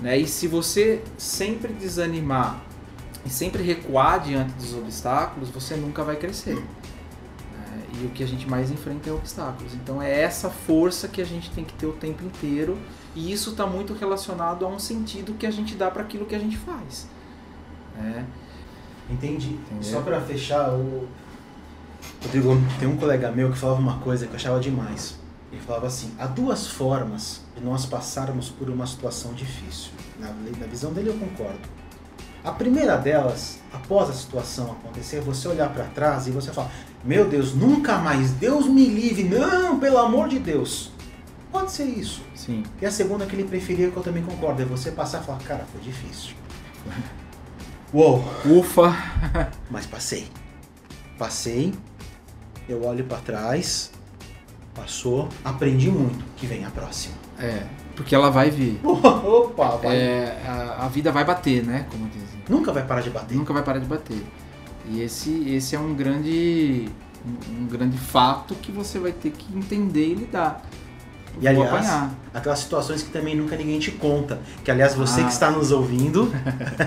Né? 0.00 0.18
E 0.18 0.26
se 0.26 0.48
você 0.48 1.02
sempre 1.16 1.72
desanimar 1.72 2.62
e 3.24 3.30
sempre 3.30 3.62
recuar 3.62 4.20
diante 4.20 4.52
dos 4.54 4.74
obstáculos, 4.74 5.50
você 5.50 5.76
nunca 5.76 6.02
vai 6.02 6.16
crescer. 6.16 6.56
Né? 6.56 6.64
E 8.02 8.06
o 8.06 8.10
que 8.10 8.24
a 8.24 8.26
gente 8.26 8.48
mais 8.48 8.70
enfrenta 8.70 9.08
é 9.08 9.12
obstáculos. 9.12 9.72
Então 9.74 10.02
é 10.02 10.20
essa 10.20 10.50
força 10.50 11.06
que 11.08 11.22
a 11.22 11.24
gente 11.24 11.50
tem 11.50 11.64
que 11.64 11.72
ter 11.74 11.86
o 11.86 11.92
tempo 11.92 12.24
inteiro. 12.24 12.76
E 13.14 13.32
isso 13.32 13.50
está 13.50 13.66
muito 13.66 13.94
relacionado 13.94 14.66
a 14.66 14.68
um 14.68 14.78
sentido 14.78 15.34
que 15.34 15.46
a 15.46 15.50
gente 15.50 15.76
dá 15.76 15.90
para 15.90 16.02
aquilo 16.02 16.26
que 16.26 16.34
a 16.34 16.38
gente 16.38 16.56
faz. 16.56 17.06
Né? 17.96 18.26
Entendi. 19.08 19.50
Entendeu? 19.50 19.82
Só 19.82 20.00
para 20.00 20.20
fechar, 20.20 20.70
o... 20.70 21.06
Rodrigo, 22.22 22.56
tem 22.78 22.88
um 22.88 22.96
colega 22.96 23.30
meu 23.30 23.50
que 23.50 23.58
falava 23.58 23.80
uma 23.80 23.98
coisa 23.98 24.26
que 24.26 24.32
eu 24.32 24.36
achava 24.36 24.58
demais. 24.58 25.23
Ele 25.54 25.62
falava 25.62 25.86
assim: 25.86 26.12
há 26.18 26.26
duas 26.26 26.66
formas 26.66 27.40
de 27.56 27.62
nós 27.62 27.86
passarmos 27.86 28.48
por 28.48 28.68
uma 28.68 28.86
situação 28.86 29.32
difícil. 29.32 29.92
Na, 30.18 30.28
na 30.28 30.66
visão 30.66 30.92
dele, 30.92 31.10
eu 31.10 31.14
concordo. 31.14 31.60
A 32.42 32.50
primeira 32.50 32.96
delas, 32.96 33.60
após 33.72 34.10
a 34.10 34.12
situação 34.12 34.72
acontecer, 34.72 35.18
é 35.18 35.20
você 35.20 35.46
olhar 35.46 35.72
para 35.72 35.84
trás 35.84 36.26
e 36.26 36.32
você 36.32 36.52
falar: 36.52 36.72
Meu 37.04 37.28
Deus, 37.28 37.54
nunca 37.54 37.98
mais, 37.98 38.32
Deus 38.32 38.66
me 38.66 38.84
livre, 38.86 39.22
não, 39.22 39.78
pelo 39.78 39.98
amor 39.98 40.28
de 40.28 40.40
Deus. 40.40 40.90
Pode 41.52 41.70
ser 41.70 41.84
isso. 41.84 42.22
Sim. 42.34 42.64
E 42.82 42.86
a 42.86 42.90
segunda 42.90 43.24
que 43.24 43.36
ele 43.36 43.44
preferia, 43.44 43.92
que 43.92 43.96
eu 43.96 44.02
também 44.02 44.24
concordo, 44.24 44.60
é 44.60 44.64
você 44.64 44.90
passar 44.90 45.22
e 45.22 45.24
falar: 45.24 45.38
Cara, 45.38 45.64
foi 45.70 45.80
difícil. 45.80 46.34
Uou! 47.94 48.24
Ufa! 48.44 48.92
Mas 49.70 49.86
passei. 49.86 50.28
Passei, 51.16 51.72
eu 52.68 52.84
olho 52.84 53.04
para 53.04 53.18
trás, 53.18 53.92
passou, 54.74 55.28
aprendi 55.44 55.90
muito, 55.90 56.24
que 56.36 56.46
vem 56.46 56.64
a 56.64 56.70
próxima. 56.70 57.14
É, 57.38 57.62
porque 57.94 58.14
ela 58.14 58.30
vai 58.30 58.50
vir. 58.50 58.80
Opa, 58.84 59.76
vai. 59.76 59.96
É, 59.96 60.42
a, 60.46 60.84
a, 60.84 60.88
vida 60.88 61.12
vai 61.12 61.24
bater, 61.24 61.64
né? 61.64 61.86
Como 61.90 62.08
dizem. 62.08 62.42
Nunca 62.48 62.72
vai 62.72 62.82
parar 62.84 63.00
de 63.00 63.10
bater. 63.10 63.36
Nunca 63.36 63.52
vai 63.52 63.62
parar 63.62 63.78
de 63.78 63.86
bater. 63.86 64.22
E 64.88 65.00
esse, 65.00 65.48
esse 65.48 65.74
é 65.74 65.78
um 65.78 65.94
grande, 65.94 66.88
um 67.48 67.66
grande 67.66 67.96
fato 67.96 68.54
que 68.56 68.70
você 68.70 68.98
vai 68.98 69.12
ter 69.12 69.30
que 69.30 69.56
entender 69.56 70.08
e 70.08 70.14
lidar. 70.14 70.62
E 71.40 71.48
aliás, 71.48 71.68
apanhar. 71.68 72.14
aquelas 72.32 72.58
situações 72.60 73.02
que 73.02 73.10
também 73.10 73.34
nunca 73.34 73.56
ninguém 73.56 73.78
te 73.78 73.90
conta. 73.90 74.40
Que 74.62 74.70
aliás, 74.70 74.94
você 74.94 75.20
ah. 75.20 75.24
que 75.24 75.32
está 75.32 75.50
nos 75.50 75.72
ouvindo, 75.72 76.30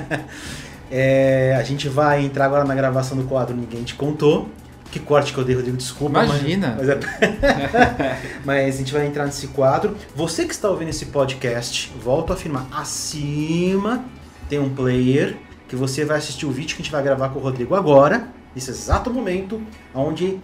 É, 0.89 1.55
a 1.59 1.63
gente 1.63 1.89
vai 1.89 2.23
entrar 2.23 2.45
agora 2.45 2.63
na 2.63 2.73
gravação 2.73 3.17
do 3.17 3.23
quadro 3.25 3.55
Ninguém 3.55 3.83
Te 3.83 3.95
Contou. 3.95 4.49
Que 4.91 4.99
corte 4.99 5.33
que 5.33 5.37
eu 5.37 5.43
dei, 5.43 5.55
Rodrigo, 5.55 5.77
desculpa. 5.77 6.23
Imagina! 6.23 6.77
Mas, 6.77 6.87
mas, 6.87 6.89
é... 6.89 8.21
mas, 8.45 8.75
a 8.75 8.77
gente 8.77 8.93
vai 8.93 9.05
entrar 9.05 9.25
nesse 9.25 9.47
quadro. 9.47 9.95
Você 10.15 10.45
que 10.45 10.53
está 10.53 10.69
ouvindo 10.69 10.89
esse 10.89 11.07
podcast, 11.07 11.91
volto 12.01 12.31
a 12.31 12.35
afirmar, 12.35 12.67
acima 12.71 14.05
tem 14.47 14.59
um 14.59 14.73
player 14.73 15.37
que 15.67 15.75
você 15.75 16.05
vai 16.05 16.17
assistir 16.17 16.45
o 16.45 16.51
vídeo 16.51 16.75
que 16.75 16.81
a 16.81 16.85
gente 16.85 16.91
vai 16.91 17.03
gravar 17.03 17.29
com 17.29 17.39
o 17.39 17.41
Rodrigo 17.41 17.75
agora, 17.75 18.29
nesse 18.55 18.69
exato 18.69 19.11
momento, 19.11 19.61
onde 19.93 20.39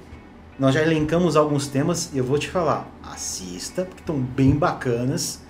nós 0.60 0.74
já 0.74 0.82
elencamos 0.82 1.36
alguns 1.36 1.68
temas 1.68 2.12
e 2.14 2.18
eu 2.18 2.24
vou 2.24 2.38
te 2.38 2.50
falar, 2.50 2.88
assista, 3.02 3.86
porque 3.86 4.02
estão 4.02 4.20
bem 4.20 4.52
bacanas. 4.52 5.42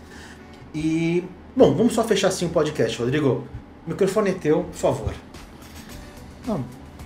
E, 0.74 1.24
bom, 1.56 1.74
vamos 1.74 1.94
só 1.94 2.04
fechar 2.04 2.28
assim 2.28 2.46
o 2.46 2.50
podcast, 2.50 2.98
Rodrigo. 3.00 3.48
O 3.86 3.90
microfone 3.90 4.30
é 4.30 4.34
teu, 4.34 4.64
por 4.64 4.76
favor. 4.76 5.14
Não, 6.48 6.64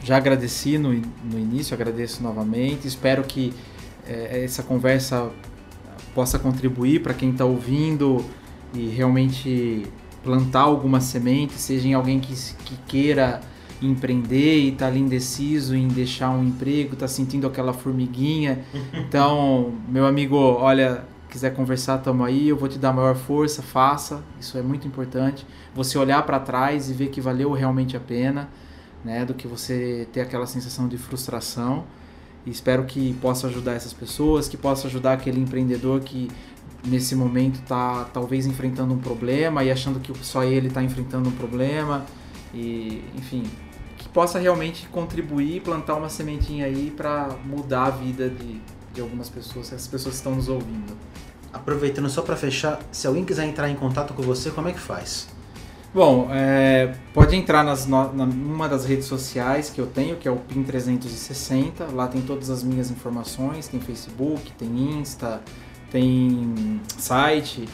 já 0.08 0.16
agradeci 0.16 0.78
no, 0.78 0.94
no 0.94 1.38
início, 1.38 1.74
agradeço 1.74 2.24
novamente. 2.24 2.88
Espero 2.88 3.26
que 3.26 3.54
é, 4.08 4.46
essa 4.46 4.64
conversa 4.64 5.30
possa 6.16 6.40
contribuir 6.40 7.04
para 7.04 7.14
quem 7.14 7.32
está 7.32 7.44
ouvindo 7.44 8.24
e 8.74 8.88
realmente 8.88 9.86
plantar 10.24 10.62
alguma 10.62 11.02
semente, 11.02 11.54
seja 11.54 11.90
em 11.90 11.94
alguém 11.94 12.22
que, 12.22 12.34
que 12.64 12.78
queira 12.88 13.42
empreender 13.82 14.60
e 14.60 14.72
tá 14.72 14.88
ali 14.88 15.00
indeciso 15.00 15.76
em 15.76 15.90
deixar 15.90 16.30
um 16.30 16.44
emprego, 16.44 16.96
tá 16.96 17.08
sentindo 17.08 17.46
aquela 17.46 17.74
formiguinha. 17.74 18.64
Então, 18.94 19.74
meu 19.90 20.06
amigo, 20.06 20.38
olha, 20.38 21.04
quiser 21.30 21.54
conversar, 21.54 21.98
tamo 21.98 22.24
aí, 22.24 22.48
eu 22.48 22.56
vou 22.56 22.70
te 22.70 22.80
dar 22.80 22.94
maior 22.94 23.16
força, 23.16 23.62
faça. 23.62 24.24
Isso 24.40 24.58
é 24.58 24.62
muito 24.62 24.88
importante. 24.88 25.46
Você 25.76 25.98
olhar 25.98 26.26
para 26.26 26.40
trás 26.40 26.90
e 26.90 26.94
ver 26.94 27.10
que 27.10 27.20
valeu 27.20 27.52
realmente 27.52 27.96
a 27.98 28.00
pena, 28.00 28.50
né, 29.04 29.26
do 29.26 29.34
que 29.34 29.48
você 29.48 30.08
ter 30.12 30.22
aquela 30.22 30.46
sensação 30.46 30.88
de 30.88 30.98
frustração. 30.98 31.86
E 32.46 32.50
espero 32.50 32.86
que 32.86 33.14
possa 33.16 33.48
ajudar 33.48 33.74
essas 33.74 33.94
pessoas, 33.94 34.48
que 34.48 34.56
possa 34.56 34.88
ajudar 34.88 35.14
aquele 35.14 35.40
empreendedor 35.40 36.00
que 36.02 36.30
nesse 36.86 37.16
momento 37.16 37.60
está 37.60 38.06
talvez 38.06 38.46
enfrentando 38.46 38.94
um 38.94 39.00
problema 39.00 39.64
e 39.64 39.72
achando 39.72 40.00
que 40.00 40.14
só 40.24 40.44
ele 40.44 40.68
está 40.68 40.82
enfrentando 40.82 41.28
um 41.30 41.34
problema 41.34 42.06
e 42.54 43.04
enfim 43.16 43.44
que 43.98 44.08
possa 44.08 44.40
realmente 44.40 44.88
contribuir 44.88 45.62
plantar 45.62 45.96
uma 45.96 46.10
sementinha 46.10 46.66
aí 46.66 46.94
para 46.96 47.36
mudar 47.44 47.86
a 47.86 47.90
vida 47.90 48.30
de, 48.30 48.62
de 48.94 49.02
algumas 49.02 49.30
pessoas, 49.30 49.74
essas 49.74 49.88
pessoas 49.88 50.16
estão 50.16 50.36
nos 50.36 50.48
ouvindo. 50.48 50.96
Aproveitando 51.52 52.10
só 52.10 52.22
para 52.22 52.36
fechar, 52.36 52.80
se 52.92 53.08
alguém 53.08 53.26
quiser 53.26 53.46
entrar 53.46 53.70
em 53.70 53.76
contato 53.76 54.14
com 54.14 54.22
você, 54.22 54.52
como 54.52 54.68
é 54.70 54.74
que 54.74 54.80
faz? 54.80 55.28
Bom, 55.98 56.28
é, 56.30 56.94
pode 57.12 57.36
entrar 57.36 57.64
nas 57.64 57.88
no, 57.88 58.14
na, 58.14 58.24
numa 58.24 58.70
das 58.70 58.86
redes 58.86 59.08
sociais 59.08 59.72
que 59.72 59.82
eu 59.82 59.88
tenho, 59.88 60.16
que 60.16 60.28
é 60.28 60.32
o 60.32 60.38
PIN360. 60.38 61.92
Lá 61.92 62.08
tem 62.08 62.22
todas 62.22 62.52
as 62.52 62.64
minhas 62.64 62.92
informações, 62.92 63.68
tem 63.68 63.80
Facebook, 63.80 64.52
tem 64.52 64.70
Insta, 64.70 65.42
tem 65.90 66.80
site 67.00 67.68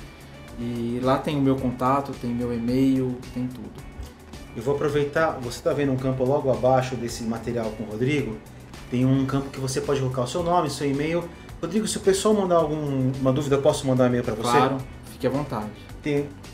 e 0.57 1.01
lá 1.03 1.17
tem 1.17 1.37
o 1.37 1.41
meu 1.41 1.57
contato, 1.57 2.13
tem 2.13 2.29
meu 2.29 2.53
e-mail, 2.53 3.13
tem 3.33 3.45
tudo. 3.45 3.73
Eu 4.55 4.63
vou 4.63 4.75
aproveitar, 4.75 5.37
você 5.41 5.57
está 5.57 5.73
vendo 5.73 5.91
um 5.91 5.97
campo 5.97 6.23
logo 6.23 6.49
abaixo 6.49 6.95
desse 6.95 7.25
material 7.25 7.71
com 7.71 7.83
o 7.83 7.87
Rodrigo? 7.87 8.37
Tem 8.89 9.05
um 9.05 9.25
campo 9.25 9.49
que 9.49 9.59
você 9.59 9.81
pode 9.81 9.99
colocar 9.99 10.21
o 10.21 10.27
seu 10.27 10.43
nome, 10.43 10.69
seu 10.69 10.89
e-mail. 10.89 11.25
Rodrigo, 11.61 11.85
se 11.89 11.97
o 11.97 11.99
pessoal 11.99 12.33
mandar 12.33 12.55
alguma 12.55 13.33
dúvida, 13.33 13.57
posso 13.57 13.85
mandar 13.85 14.05
um 14.05 14.07
e-mail 14.07 14.23
para 14.23 14.35
você? 14.35 14.43
Claro, 14.49 14.77
fique 15.11 15.27
à 15.27 15.29
vontade. 15.29 15.92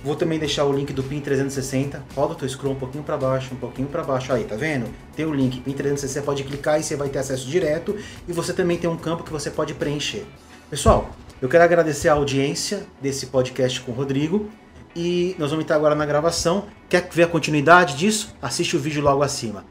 Vou 0.04 0.16
também 0.16 0.40
deixar 0.40 0.66
o 0.66 0.74
link 0.74 0.94
do 0.94 1.04
PIN 1.04 1.20
360. 1.20 2.04
Roda 2.16 2.34
o 2.34 2.36
teu 2.36 2.48
scroll 2.48 2.74
um 2.74 2.80
pouquinho 2.80 3.04
para 3.04 3.18
baixo, 3.18 3.54
um 3.54 3.58
pouquinho 3.58 3.88
para 3.88 4.04
baixo. 4.04 4.32
Aí, 4.32 4.44
tá 4.44 4.56
vendo? 4.56 4.88
Tem 5.16 5.26
o 5.26 5.34
link 5.34 5.60
PIN 5.62 5.74
360, 5.74 6.26
pode 6.26 6.44
clicar 6.44 6.80
e 6.80 6.84
você 6.84 6.96
vai 6.96 7.10
ter 7.10 7.20
acesso 7.20 7.48
direto. 7.48 7.98
E 8.28 8.34
você 8.34 8.54
também 8.54 8.78
tem 8.78 8.90
um 8.90 8.98
campo 8.98 9.24
que 9.24 9.32
você 9.32 9.50
pode 9.50 9.74
preencher. 9.74 10.26
Pessoal, 10.70 11.10
eu 11.42 11.50
quero 11.50 11.64
agradecer 11.64 12.10
a 12.10 12.14
audiência 12.14 12.86
desse 13.02 13.28
podcast 13.28 13.82
com 13.82 13.92
o 13.92 13.96
Rodrigo 13.96 14.50
e 14.96 15.36
nós 15.40 15.52
vamos 15.52 15.66
entrar 15.66 15.78
agora 15.78 15.96
na 15.96 16.06
gravação. 16.06 16.66
Quer 16.88 17.10
ver 17.12 17.24
a 17.24 17.28
continuidade 17.28 17.96
disso? 17.96 18.36
Assiste 18.42 18.76
o 18.76 18.80
vídeo 18.80 19.02
logo 19.02 19.24
acima. 19.24 19.66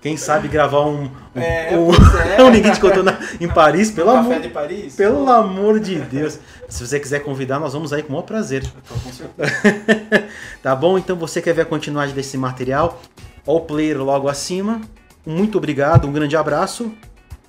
Quem 0.00 0.16
sabe 0.16 0.46
gravar 0.48 0.82
um. 0.86 1.04
um 1.34 1.40
É, 1.40 1.70
um, 1.76 1.90
é. 2.38 2.42
um 2.44 2.50
ninguém 2.50 2.72
te 2.72 2.80
contou 2.80 3.02
na- 3.02 3.18
em 3.40 3.48
Paris, 3.48 3.90
pelo 3.90 4.12
Um 4.12 4.16
amor. 4.18 4.40
de 4.40 4.48
Paris? 4.48 4.94
Pelo 4.94 5.28
amor 5.30 5.80
de 5.80 5.96
Deus. 5.96 6.38
Se 6.68 6.86
você 6.86 7.00
quiser 7.00 7.20
convidar, 7.20 7.58
nós 7.58 7.72
vamos 7.72 7.92
aí 7.92 8.02
com 8.02 8.10
o 8.10 8.12
maior 8.12 8.22
prazer. 8.22 8.62
Com 8.88 9.12
certeza. 9.12 10.28
Tá 10.62 10.74
bom? 10.76 10.98
Então 10.98 11.16
você 11.16 11.40
quer 11.42 11.52
ver 11.54 11.62
a 11.62 11.64
continuidade 11.66 12.12
desse 12.12 12.36
material? 12.36 13.00
Ó 13.46 13.56
o 13.56 13.60
player 13.62 13.96
logo 14.02 14.28
acima. 14.28 14.80
Muito 15.26 15.58
obrigado, 15.58 16.06
um 16.06 16.12
grande 16.12 16.36
abraço. 16.36 16.92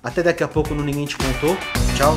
Até 0.02 0.22
daqui 0.22 0.42
a 0.42 0.48
pouco 0.48 0.74
no 0.74 0.82
Ninguém 0.82 1.06
Te 1.06 1.16
Contou. 1.16 1.56
Tchau. 1.96 2.14